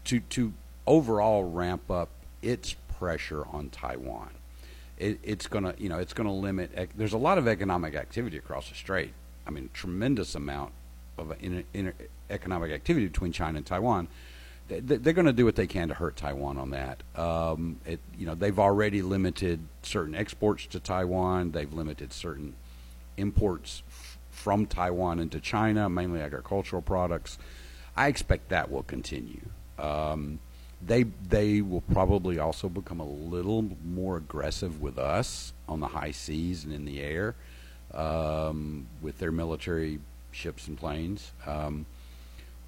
[0.06, 0.54] to to
[0.88, 2.10] overall ramp up
[2.42, 4.30] its pressure on Taiwan.
[4.98, 6.92] It, it's going to, you know, it's going to limit.
[6.96, 9.14] There's a lot of economic activity across the strait.
[9.46, 10.72] I mean, tremendous amount
[11.18, 11.94] of inter, inter,
[12.30, 14.08] economic activity between China and Taiwan.
[14.68, 17.04] They- they- They're going to do what they can to hurt Taiwan on that.
[17.16, 21.52] Um, it, you know, they've already limited certain exports to Taiwan.
[21.52, 22.56] They've limited certain
[23.18, 27.38] imports f- from Taiwan into China, mainly agricultural products.
[27.96, 29.42] I expect that will continue.
[29.80, 30.40] Um,
[30.86, 36.12] they they will probably also become a little more aggressive with us on the high
[36.12, 37.36] seas and in the air
[37.94, 40.00] um, with their military
[40.36, 41.32] ships and planes.
[41.46, 41.86] Um,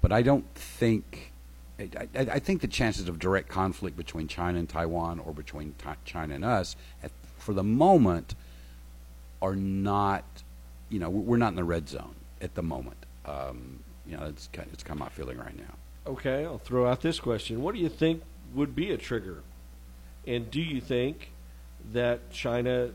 [0.00, 1.32] but I don't think.
[1.78, 5.90] I, I, think the chances of direct conflict between China and Taiwan or between Ti-
[6.04, 8.34] China and us, at, for the moment,
[9.40, 10.24] are not.
[10.88, 12.96] You know, we're not in the red zone at the moment.
[13.26, 15.74] Um, you know, it's kind, it's kind of my feeling right now.
[16.06, 17.62] Okay, I'll throw out this question.
[17.62, 18.22] What do you think
[18.54, 19.42] would be a trigger?
[20.26, 21.30] And do you think
[21.92, 22.90] that China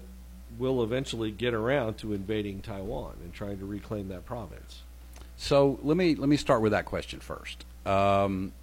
[0.58, 4.82] will eventually get around to invading Taiwan and trying to reclaim that province?
[5.38, 7.66] So let me let me start with that question first.
[7.86, 8.54] Um,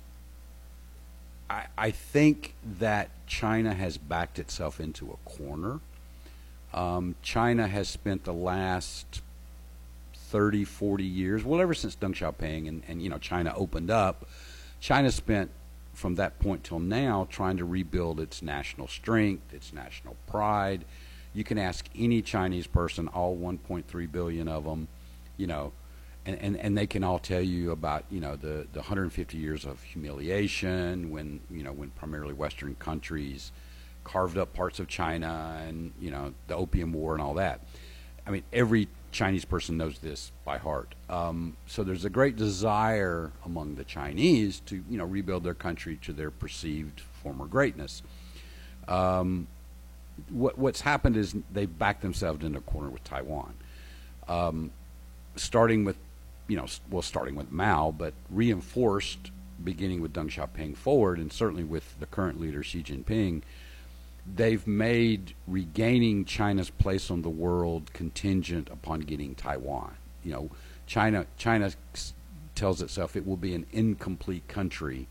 [1.49, 5.81] I, I think that China has backed itself into a corner.
[6.73, 9.23] Um, China has spent the last
[10.15, 14.27] 30, 40 years, well, ever since Deng Xiaoping and, and you know China opened up,
[14.81, 15.51] China spent
[15.93, 20.85] from that point till now trying to rebuild its national strength, its national pride.
[21.33, 24.89] You can ask any Chinese person, all 1.3 billion of them,
[25.37, 25.73] you know,
[26.27, 29.65] and, and, and they can all tell you about you know the, the 150 years
[29.65, 33.53] of humiliation when you know when primarily Western countries
[34.05, 37.61] carved up parts of China and you know the Opium War and all that.
[38.27, 40.95] I mean, every Chinese person knows this by heart.
[41.09, 45.99] Um, so there's a great desire among the Chinese to you know rebuild their country
[46.03, 48.03] to their perceived former greatness.
[48.89, 49.47] Um,
[50.29, 53.55] what, what's happened is they've backed themselves into a corner with Taiwan,
[54.29, 54.71] um,
[55.37, 55.97] starting with
[56.49, 59.31] you know well starting with Mao, but reinforced
[59.63, 63.43] beginning with Deng Xiaoping forward, and certainly with the current leader Xi Jinping
[64.37, 69.95] they've made regaining China's place on the world contingent upon getting Taiwan.
[70.25, 70.51] You know,
[70.87, 71.71] China China
[72.55, 75.09] tells itself it will be an incomplete country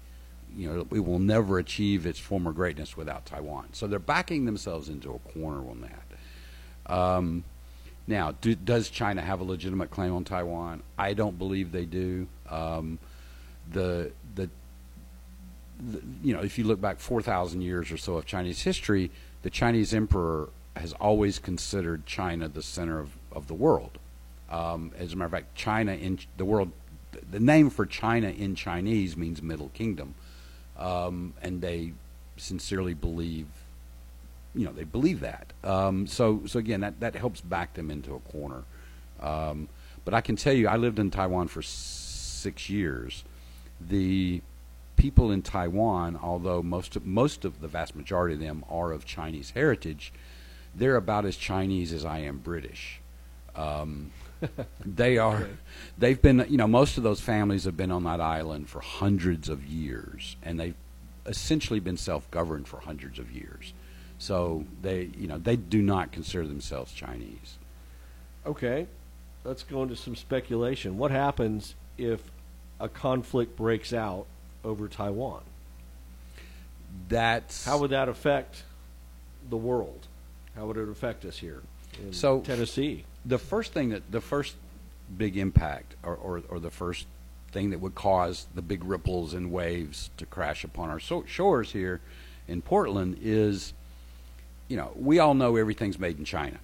[0.55, 3.69] you know, it will never achieve its former greatness without Taiwan.
[3.73, 6.93] So they're backing themselves into a corner on that.
[6.93, 7.43] Um,
[8.07, 10.81] now, do, does China have a legitimate claim on Taiwan?
[10.97, 12.27] I don't believe they do.
[12.49, 12.97] Um,
[13.71, 14.49] the, the
[15.79, 19.11] the you know, if you look back 4,000 years or so of Chinese history,
[19.43, 23.97] the Chinese emperor has always considered China the center of, of the world.
[24.49, 26.71] Um, as a matter of fact, China in the world,
[27.29, 30.15] the name for China in Chinese means Middle Kingdom,
[30.79, 31.93] um, and they
[32.37, 33.47] sincerely believe,
[34.55, 35.53] you know, they believe that.
[35.63, 38.63] Um, so, so again, that that helps back them into a corner.
[39.21, 39.67] Um,
[40.05, 43.23] but I can tell you, I lived in Taiwan for six years.
[43.79, 44.41] The
[44.95, 49.05] people in Taiwan, although most of, most of the vast majority of them are of
[49.05, 50.11] Chinese heritage,
[50.73, 53.01] they're about as Chinese as I am British.
[53.55, 54.11] Um,
[54.85, 55.47] they are.
[55.97, 56.45] They've been.
[56.49, 60.35] You know, most of those families have been on that island for hundreds of years,
[60.43, 60.75] and they've
[61.25, 63.73] essentially been self-governed for hundreds of years.
[64.17, 67.57] So they, you know, they do not consider themselves Chinese.
[68.45, 68.87] Okay,
[69.43, 70.97] let's go into some speculation.
[70.97, 72.21] What happens if
[72.79, 74.25] a conflict breaks out
[74.63, 75.41] over Taiwan?
[77.07, 78.63] That's how would that affect
[79.49, 80.07] the world?
[80.55, 81.61] How would it affect us here
[82.01, 83.05] in so Tennessee?
[83.25, 84.55] The first thing that the first
[85.17, 87.05] big impact, or, or, or the first
[87.51, 91.71] thing that would cause the big ripples and waves to crash upon our so- shores
[91.71, 91.99] here
[92.47, 93.73] in Portland is,
[94.67, 96.59] you know, we all know everything's made in China.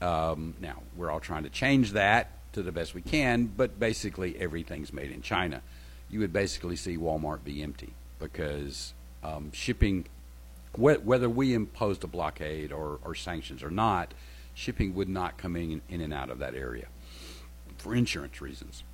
[0.00, 4.38] Um, now we're all trying to change that to the best we can, but basically
[4.38, 5.62] everything's made in China.
[6.10, 10.06] You would basically see Walmart be empty because um, shipping,
[10.74, 14.12] wh- whether we imposed a blockade or, or sanctions or not,
[14.54, 16.86] shipping would not come in, in and out of that area
[17.78, 18.84] for insurance reasons.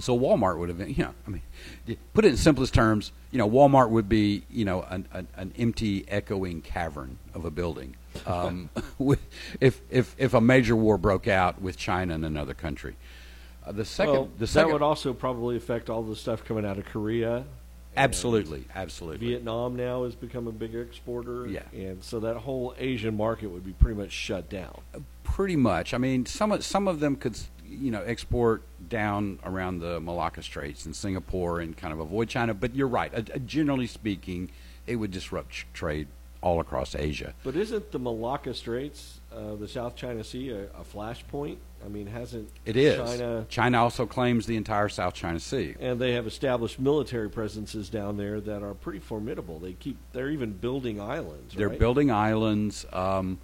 [0.00, 3.38] So Walmart would have been, you know, I mean, put it in simplest terms, you
[3.38, 7.94] know, Walmart would be, you know, an, an, an empty, echoing cavern of a building.
[8.26, 8.70] Um,
[9.60, 12.96] if if if a major war broke out with China and another country,
[13.64, 16.64] uh, the second, well, the second, that would also probably affect all the stuff coming
[16.64, 17.44] out of Korea.
[17.96, 19.26] Absolutely, absolutely.
[19.26, 21.46] Vietnam now has become a big exporter.
[21.46, 24.80] Yeah, and so that whole Asian market would be pretty much shut down.
[24.94, 25.94] Uh, pretty much.
[25.94, 30.42] I mean, some of some of them could you know export down around the Malacca
[30.42, 32.54] Straits and Singapore and kind of avoid China.
[32.54, 33.14] But you're right.
[33.14, 34.50] Uh, generally speaking,
[34.86, 36.08] it would disrupt trade
[36.44, 37.32] all across Asia.
[37.42, 41.56] But isn't the Malacca Straits, uh, the South China Sea, a, a flashpoint?
[41.82, 43.46] I mean, hasn't it is China?
[43.48, 48.18] China also claims the entire South China Sea, and they have established military presences down
[48.18, 49.58] there that are pretty formidable.
[49.58, 51.54] They keep they're even building islands.
[51.54, 51.78] They're right?
[51.78, 52.84] building islands.
[52.92, 53.38] Um,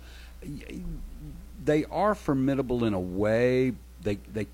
[1.65, 3.73] they are formidable in a way.
[4.03, 4.47] They they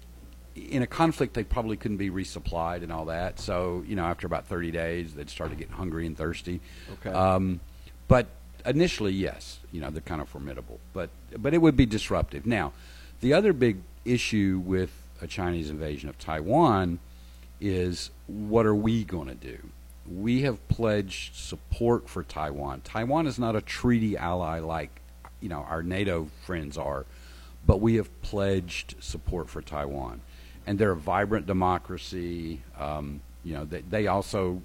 [0.55, 3.41] in a conflict they probably couldn't be resupplied and all that.
[3.41, 6.61] So you know, after about thirty days, they'd start to get hungry and thirsty.
[6.93, 7.11] Okay.
[7.11, 7.61] Um,
[8.09, 8.27] but
[8.65, 10.81] initially, yes, you know, they're kind of formidable.
[10.93, 12.47] But but it would be disruptive.
[12.47, 12.73] Now,
[13.21, 14.91] the other big issue with
[15.21, 16.99] a Chinese invasion of Taiwan
[17.61, 19.59] is what are we going to do?
[20.09, 22.83] We have pledged support for Taiwan.
[22.83, 25.01] Taiwan is not a treaty ally like
[25.41, 27.07] you know our NATO friends are,
[27.67, 30.21] but we have pledged support for Taiwan,
[30.67, 32.61] and they're a vibrant democracy.
[32.79, 34.61] Um, you know, they, they also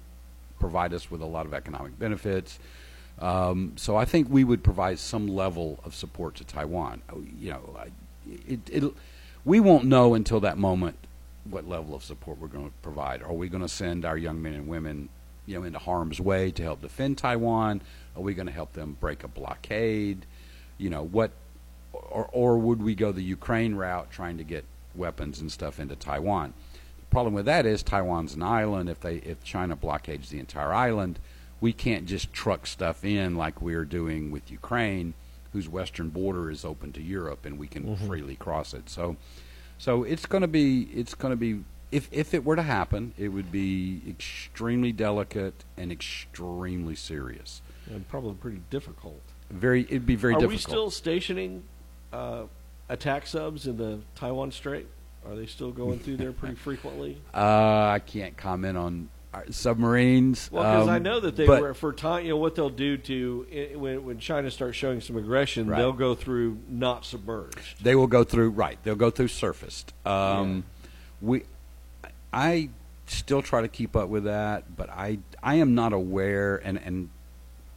[0.58, 2.58] provide us with a lot of economic benefits.
[3.22, 7.02] Um, so I think we would provide some level of support to Taiwan.
[7.38, 7.78] You know,
[8.48, 8.92] it, it,
[9.44, 10.96] we won't know until that moment
[11.44, 13.22] what level of support we're going to provide.
[13.22, 15.08] Are we going to send our young men and women,
[15.46, 17.80] you know, into harm's way to help defend Taiwan?
[18.16, 20.26] Are we going to help them break a blockade?
[20.78, 21.30] You know, what,
[21.92, 24.64] or, or would we go the Ukraine route, trying to get
[24.96, 26.54] weapons and stuff into Taiwan?
[26.98, 28.88] The problem with that is Taiwan's an island.
[28.88, 31.20] If they, if China blockades the entire island,
[31.62, 35.14] we can't just truck stuff in like we're doing with Ukraine,
[35.52, 38.06] whose western border is open to Europe, and we can Mm-hmm.
[38.08, 38.90] freely cross it.
[38.90, 39.16] So,
[39.78, 43.14] so it's going to be it's going to be if if it were to happen,
[43.16, 47.62] it would be extremely delicate and extremely serious.
[47.88, 49.20] And probably pretty difficult.
[49.50, 50.52] Very, it'd be very Are difficult.
[50.52, 51.62] we still stationing
[52.12, 52.44] uh,
[52.88, 54.86] attack subs in the Taiwan Strait?
[55.28, 57.18] Are they still going through there pretty frequently?
[57.34, 57.38] Uh,
[57.96, 60.50] I can't comment on our submarines.
[60.52, 62.24] Well, because I um, know that they but- were for time.
[62.24, 65.78] You know what they'll do to i- when when China starts showing some aggression, Right.
[65.78, 67.82] they'll go through not submerged.
[67.82, 68.78] They will go through right.
[68.82, 69.92] They'll go through surfaced.
[70.06, 70.64] Um,
[71.20, 71.44] We,
[72.32, 72.70] I
[73.06, 77.10] still try to keep up with that, but I I am not aware, and and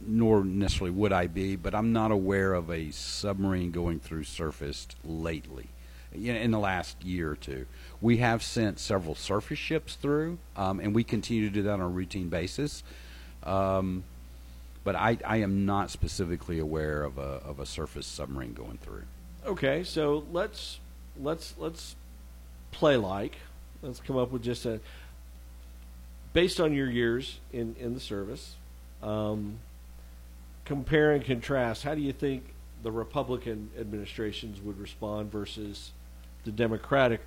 [0.00, 4.94] nor necessarily would I be, but I'm not aware of a submarine going through surfaced
[5.04, 5.68] lately.
[6.14, 7.66] Know, in the last year or two,
[8.00, 11.80] we have sent several surface ships through, um, and we continue to do that on
[11.80, 12.82] a routine basis.
[13.42, 14.04] Um,
[14.84, 19.02] but I, I am not specifically aware of a of a surface submarine going through.
[19.44, 20.78] Okay, so let's
[21.20, 21.96] let's let's
[22.70, 23.36] play like.
[23.82, 24.80] Let's come up with just a
[26.32, 28.54] based on your years in in the service.
[29.02, 29.58] Um,
[30.64, 31.82] compare and contrast.
[31.82, 32.44] How do you think
[32.82, 35.92] the Republican administrations would respond versus
[36.44, 37.20] the Democratic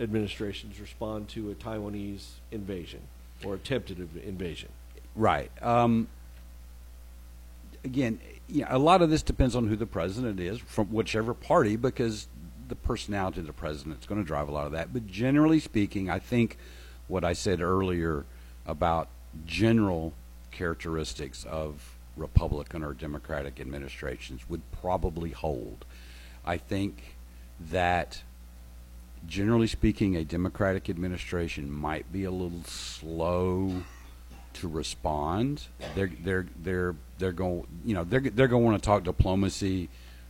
[0.00, 3.00] administrations respond to a Taiwanese invasion
[3.44, 4.68] or attempted inv- invasion?
[5.14, 5.50] Right.
[5.62, 6.08] Um,
[7.84, 11.34] again, you know, a lot of this depends on who the president is from whichever
[11.34, 12.28] party, because
[12.68, 14.92] the personality of the president is going to drive a lot of that.
[14.92, 16.58] But generally speaking, I think
[17.06, 18.24] what I said earlier
[18.66, 19.08] about
[19.46, 20.12] general
[20.50, 25.84] characteristics of Republican or Democratic administrations would probably hold.
[26.44, 27.16] I think
[27.60, 28.22] that
[29.26, 33.82] generally speaking, a Democratic administration might be a little slow
[34.54, 35.66] to respond.
[35.94, 39.88] They're they're they're they're going you know they're they're going to want to talk diplomacy.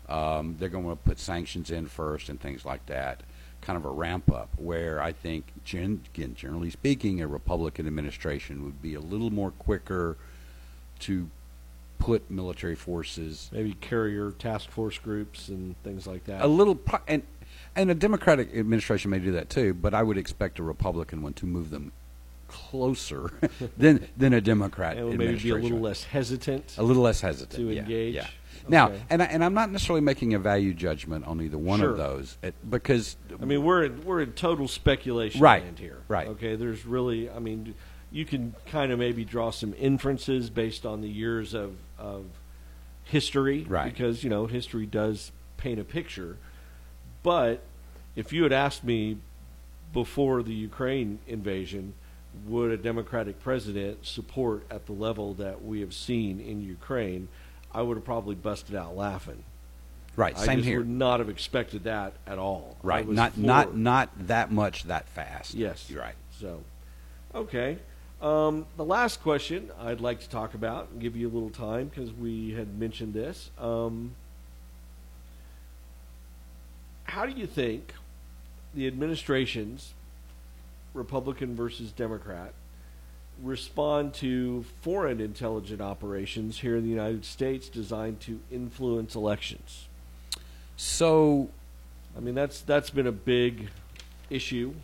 [0.08, 3.22] Um, they're going to want to put sanctions in first and things like that.
[3.60, 4.48] Kind of a ramp up.
[4.56, 9.50] Where I think, gen, again, generally speaking, a Republican administration would be a little more
[9.50, 10.16] quicker
[11.00, 11.28] to
[11.98, 16.44] put military forces, maybe carrier task force groups and things like that.
[16.44, 17.22] a little pro- and
[17.76, 21.32] and a Democratic administration may do that too, but I would expect a Republican one
[21.34, 21.92] to move them
[22.48, 23.30] closer
[23.76, 26.74] than than a Democrat and maybe be a little less hesitant.
[26.78, 28.14] a little less hesitant to yeah, engage.
[28.14, 28.26] Yeah.
[28.70, 29.00] Now, Okay.
[29.10, 31.90] and I, and I'm not necessarily making a value judgment on either one Sure.
[31.90, 35.98] of those it, because I mean, we're in, we're in total speculation Right, land here.
[36.08, 36.28] right.
[36.28, 36.56] Okay.
[36.56, 37.74] There's really, I mean,
[38.10, 42.24] you can kind of maybe draw some inferences based on the years of of
[43.04, 43.92] history, Right.
[43.92, 46.36] Because you know, history does paint a picture.
[47.22, 47.60] But
[48.16, 49.18] if you had asked me
[49.92, 51.94] before the Ukraine invasion,
[52.46, 57.28] would a Democratic president support at the level that we have seen in Ukraine?
[57.72, 59.44] I would have probably busted out laughing.
[60.16, 60.78] Right, I same here.
[60.78, 62.76] would not have expected that at all.
[62.82, 65.54] Right, not not not that much that fast.
[65.54, 66.16] Yes, you're right.
[66.40, 66.60] So,
[67.34, 67.78] okay.
[68.20, 71.86] Um, the last question I'd like to talk about, and give you a little time
[71.86, 73.50] because we had mentioned this.
[73.58, 74.16] Um,
[77.08, 77.94] how do you think
[78.74, 79.94] the administrations,
[80.92, 82.52] Republican versus Democrat,
[83.42, 89.88] respond to foreign intelligence operations here in the United States designed to influence elections?
[90.76, 91.48] So,
[92.16, 93.70] I mean, that's that's been a big
[94.28, 94.74] issue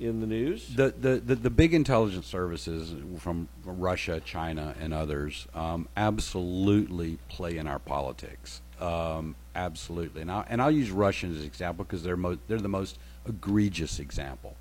[0.00, 0.74] in the news.
[0.74, 7.56] The, the, the, the big intelligence services from Russia, China, and others um, absolutely play
[7.56, 8.60] in our politics.
[8.80, 12.58] Um, absolutely, and, I, and I'll use Russia as an example because they're mo- they're
[12.58, 14.56] the most egregious example.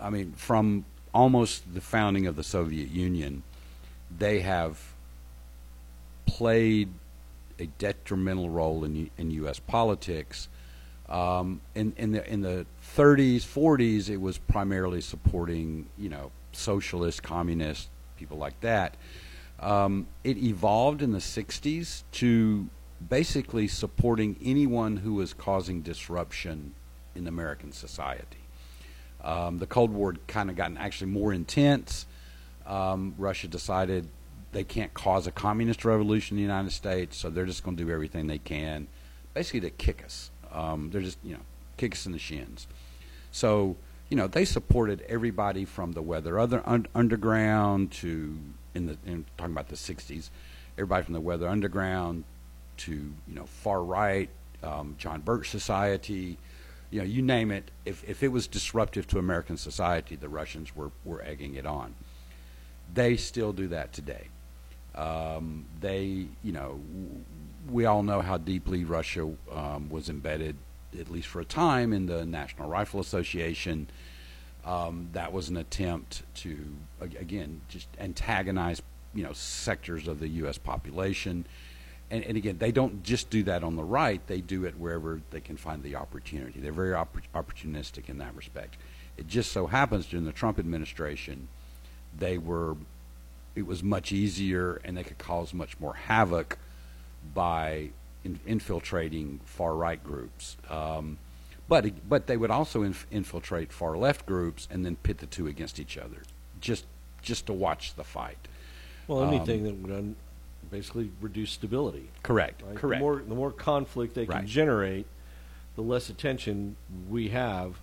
[0.00, 0.84] I mean, from
[1.14, 3.44] almost the founding of the Soviet Union,
[4.16, 4.94] they have
[6.26, 6.88] played
[7.60, 9.60] a detrimental role in U- in U.S.
[9.60, 10.48] politics.
[11.10, 17.22] Um, in in the in the 30s, 40s, it was primarily supporting you know socialist,
[17.22, 18.96] communist people like that.
[19.58, 22.68] Um, it evolved in the 60s to
[23.08, 26.74] basically supporting anyone who was causing disruption
[27.14, 28.38] in American society.
[29.22, 32.06] Um, the Cold War kind of gotten actually more intense.
[32.66, 34.08] Um, Russia decided
[34.52, 37.84] they can't cause a communist revolution in the United States, so they're just going to
[37.84, 38.86] do everything they can,
[39.34, 40.30] basically to kick us.
[40.52, 41.40] Um, they're just you know
[41.76, 42.66] kick us in the shins.
[43.32, 43.76] So
[44.08, 48.38] you know they supported everybody from the Weather Other un- Underground to
[48.74, 50.30] in the in talking about the '60s,
[50.76, 52.24] everybody from the Weather Underground
[52.78, 54.30] to you know far right,
[54.62, 56.38] um, John Birch Society,
[56.90, 57.70] you know you name it.
[57.84, 61.94] If if it was disruptive to American society, the Russians were were egging it on.
[62.92, 64.28] They still do that today.
[64.94, 66.80] Um, they, you know,
[67.70, 70.56] we all know how deeply Russia um, was embedded,
[70.98, 73.88] at least for a time, in the National Rifle Association.
[74.64, 76.58] Um, that was an attempt to,
[77.00, 78.82] again, just antagonize,
[79.14, 80.58] you know, sectors of the U.S.
[80.58, 81.46] population.
[82.10, 85.20] And, and again, they don't just do that on the right; they do it wherever
[85.30, 86.60] they can find the opportunity.
[86.60, 88.76] They're very oppor- opportunistic in that respect.
[89.16, 91.48] It just so happens during the Trump administration,
[92.16, 92.76] they were
[93.54, 96.56] it was much easier and they could cause much more havoc
[97.34, 97.90] by
[98.24, 100.56] in, infiltrating far right groups.
[100.68, 101.18] Um,
[101.68, 105.46] but but they would also inf- infiltrate far left groups and then pit the two
[105.46, 106.22] against each other,
[106.60, 106.84] just
[107.22, 108.48] just to watch the fight.
[109.06, 110.16] Well, Um, anything that would un-
[110.70, 112.08] basically reduce stability.
[112.22, 112.76] Correct, right?
[112.76, 113.00] correct.
[113.00, 114.46] The more, the more conflict they can Right.
[114.46, 115.06] generate,
[115.74, 116.76] the less attention
[117.08, 117.74] we have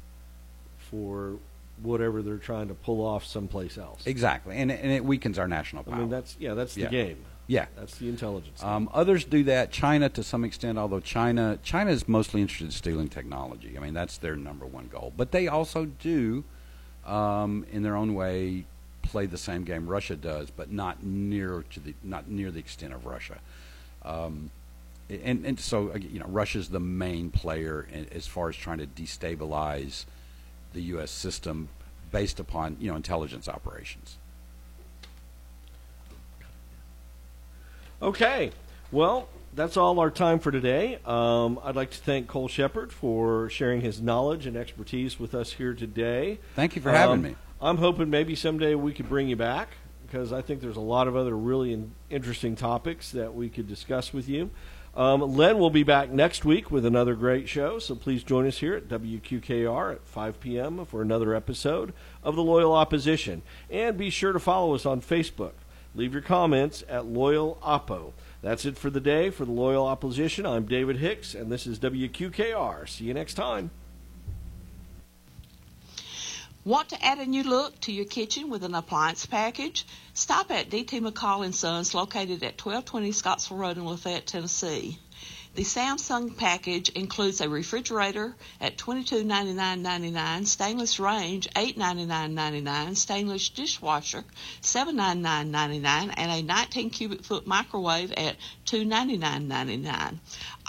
[0.77, 1.38] for
[1.83, 4.05] whatever they're trying to pull off someplace else.
[4.07, 5.95] Exactly, and and it weakens our national power.
[5.95, 6.89] I mean, that's yeah, that's the Yeah.
[6.89, 7.17] game.
[7.47, 7.67] Yeah.
[7.77, 8.61] that's the intelligence.
[8.61, 9.71] Um, others do that.
[9.71, 13.77] China, to some extent, although China China is mostly interested in stealing technology.
[13.77, 15.13] I mean, that's their number one goal.
[15.15, 16.43] But they also do,
[17.05, 18.65] um, in their own way,
[19.01, 22.93] play the same game Russia does, but not near to the not near the extent
[22.93, 23.39] of Russia.
[24.03, 24.51] Um,
[25.09, 28.87] and and so you know, Russia's the main player in, as far as trying to
[28.87, 30.05] destabilize
[30.73, 31.11] the U.S.
[31.11, 31.69] system
[32.11, 34.17] based upon you know intelligence operations.
[38.01, 38.51] Okay.
[38.91, 40.99] Well, that's all our time for today.
[41.05, 45.53] Um, I'd like to thank Cole Shepherd for sharing his knowledge and expertise with us
[45.53, 46.39] here today.
[46.55, 47.35] Thank you for having Um, me.
[47.59, 49.69] I'm hoping maybe someday we could bring you back
[50.05, 53.67] because I think there's a lot of other really in- interesting topics that we could
[53.67, 54.51] discuss with you.
[54.95, 58.59] Um, Len will be back next week with another great show, so please join us
[58.59, 60.85] here at WQKR at 5 p.m.
[60.85, 61.93] for another episode
[62.23, 63.41] of The Loyal Opposition.
[63.69, 65.51] And be sure to follow us on Facebook.
[65.97, 68.13] Leave your comments at Loyal Oppo.
[68.43, 70.45] That's it for the day for The Loyal Opposition.
[70.45, 72.87] I'm David Hicks, and this is WQKR.
[72.87, 73.71] See you next time.
[76.63, 79.87] Want to add a new look to your kitchen with an appliance package?
[80.13, 84.99] Stop at DT McCall Sons, located at 1220 Scottsville Road in Lafayette, Tennessee.
[85.58, 94.24] The Samsung package includes a refrigerator at $22.99.99, stainless range $8.99.99, stainless dishwasher
[94.62, 98.36] $7.99.99, and a 19 cubic foot microwave at
[98.68, 100.20] $2.99.99.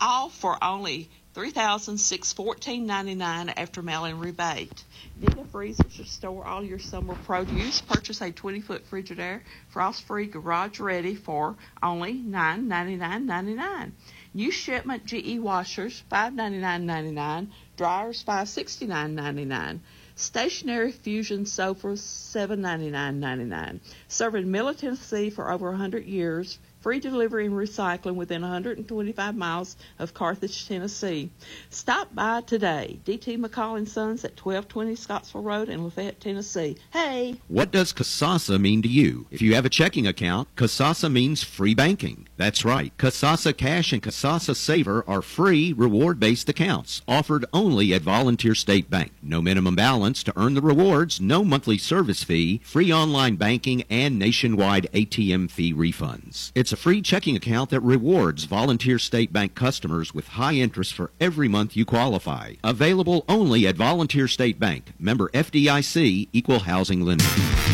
[0.00, 4.84] All for only $3,614.99 after mail-in rebate.
[5.20, 7.82] Need a freezer to store all your summer produce?
[7.82, 13.92] Purchase a 20-foot Frigidaire, frost-free, garage-ready for only $9.99.99.
[14.34, 17.48] New shipment GE washers, $5.99.99.
[17.76, 19.80] Dryers, $5.69.99.
[20.16, 23.80] Stationary fusion sofas, $7.99.99.
[24.08, 26.58] Serving Middle Tennessee for over 100 years.
[26.88, 31.28] Free delivery and recycling within 125 miles of Carthage, Tennessee.
[31.68, 32.98] Stop by today.
[33.04, 36.78] DT McCall and Sons at 1220 Scottsville Road in Lafayette, Tennessee.
[36.90, 37.36] Hey!
[37.48, 39.26] What does Kasasa mean to you?
[39.30, 42.26] If you have a checking account, Kasasa means free banking.
[42.38, 42.96] That's right.
[42.96, 49.12] Kasasa Cash and Kasasa Saver are free reward-based accounts offered only at Volunteer State Bank.
[49.20, 54.18] No minimum balance to earn the rewards, no monthly service fee, free online banking, and
[54.18, 56.50] nationwide ATM fee refunds.
[56.54, 61.10] It's a free checking account that rewards Volunteer State Bank customers with high interest for
[61.20, 62.54] every month you qualify.
[62.62, 64.92] Available only at Volunteer State Bank.
[64.98, 67.67] Member FDIC, Equal Housing Lender.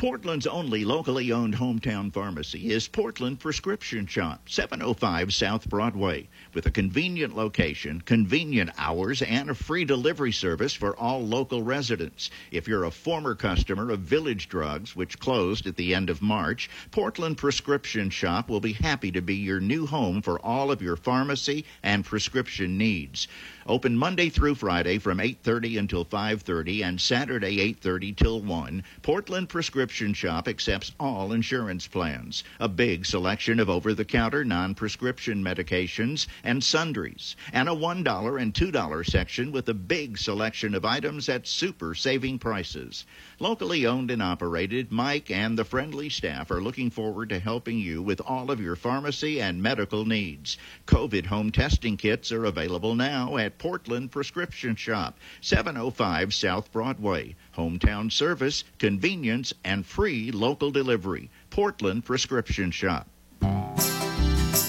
[0.00, 6.70] Portland's only locally owned hometown pharmacy is Portland Prescription Shop, 705 South Broadway, with a
[6.70, 12.30] convenient location, convenient hours, and a free delivery service for all local residents.
[12.50, 16.70] If you're a former customer of Village Drugs, which closed at the end of March,
[16.92, 20.96] Portland Prescription Shop will be happy to be your new home for all of your
[20.96, 23.28] pharmacy and prescription needs.
[23.66, 28.82] Open Monday through Friday from 8:30 until 5:30 and Saturday 8:30 till 1.
[29.02, 32.42] Portland Prescription Shop accepts all insurance plans.
[32.58, 39.52] A big selection of over-the-counter non-prescription medications and sundries, and a $1 and $2 section
[39.52, 43.04] with a big selection of items at super saving prices.
[43.42, 48.02] Locally owned and operated, Mike and the friendly staff are looking forward to helping you
[48.02, 50.58] with all of your pharmacy and medical needs.
[50.86, 57.34] COVID home testing kits are available now at Portland Prescription Shop, 705 South Broadway.
[57.56, 61.30] Hometown service, convenience, and free local delivery.
[61.48, 63.08] Portland Prescription Shop.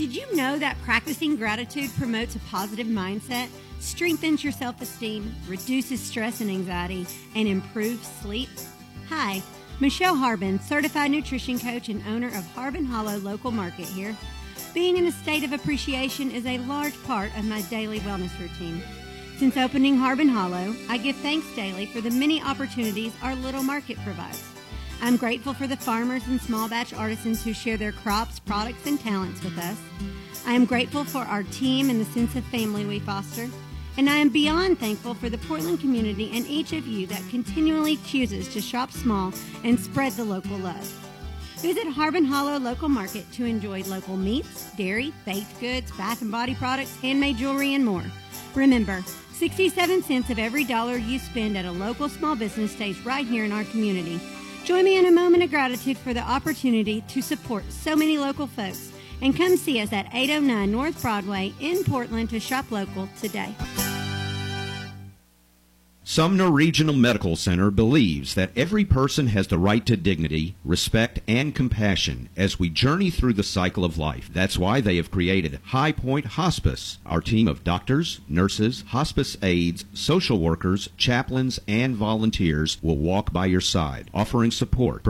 [0.01, 3.49] Did you know that practicing gratitude promotes a positive mindset,
[3.79, 8.49] strengthens your self esteem, reduces stress and anxiety, and improves sleep?
[9.09, 9.43] Hi,
[9.79, 14.17] Michelle Harbin, certified nutrition coach and owner of Harbin Hollow Local Market here.
[14.73, 18.81] Being in a state of appreciation is a large part of my daily wellness routine.
[19.37, 23.99] Since opening Harbin Hollow, I give thanks daily for the many opportunities our little market
[23.99, 24.50] provides.
[25.03, 28.99] I'm grateful for the farmers and small batch artisans who share their crops, products, and
[28.99, 29.77] talents with us.
[30.45, 33.49] I am grateful for our team and the sense of family we foster.
[33.97, 37.97] And I am beyond thankful for the Portland community and each of you that continually
[37.97, 39.33] chooses to shop small
[39.63, 40.85] and spread the local love.
[41.57, 46.53] Visit Harbin Hollow Local Market to enjoy local meats, dairy, baked goods, bath and body
[46.53, 48.03] products, handmade jewelry, and more.
[48.53, 53.25] Remember, 67 cents of every dollar you spend at a local small business stays right
[53.25, 54.19] here in our community.
[54.71, 58.47] Join me in a moment of gratitude for the opportunity to support so many local
[58.47, 63.53] folks and come see us at 809 North Broadway in Portland to shop local today.
[66.13, 71.55] Sumner Regional Medical Center believes that every person has the right to dignity, respect, and
[71.55, 74.29] compassion as we journey through the cycle of life.
[74.33, 76.97] That's why they have created High Point Hospice.
[77.05, 83.45] Our team of doctors, nurses, hospice aides, social workers, chaplains, and volunteers will walk by
[83.45, 84.99] your side, offering support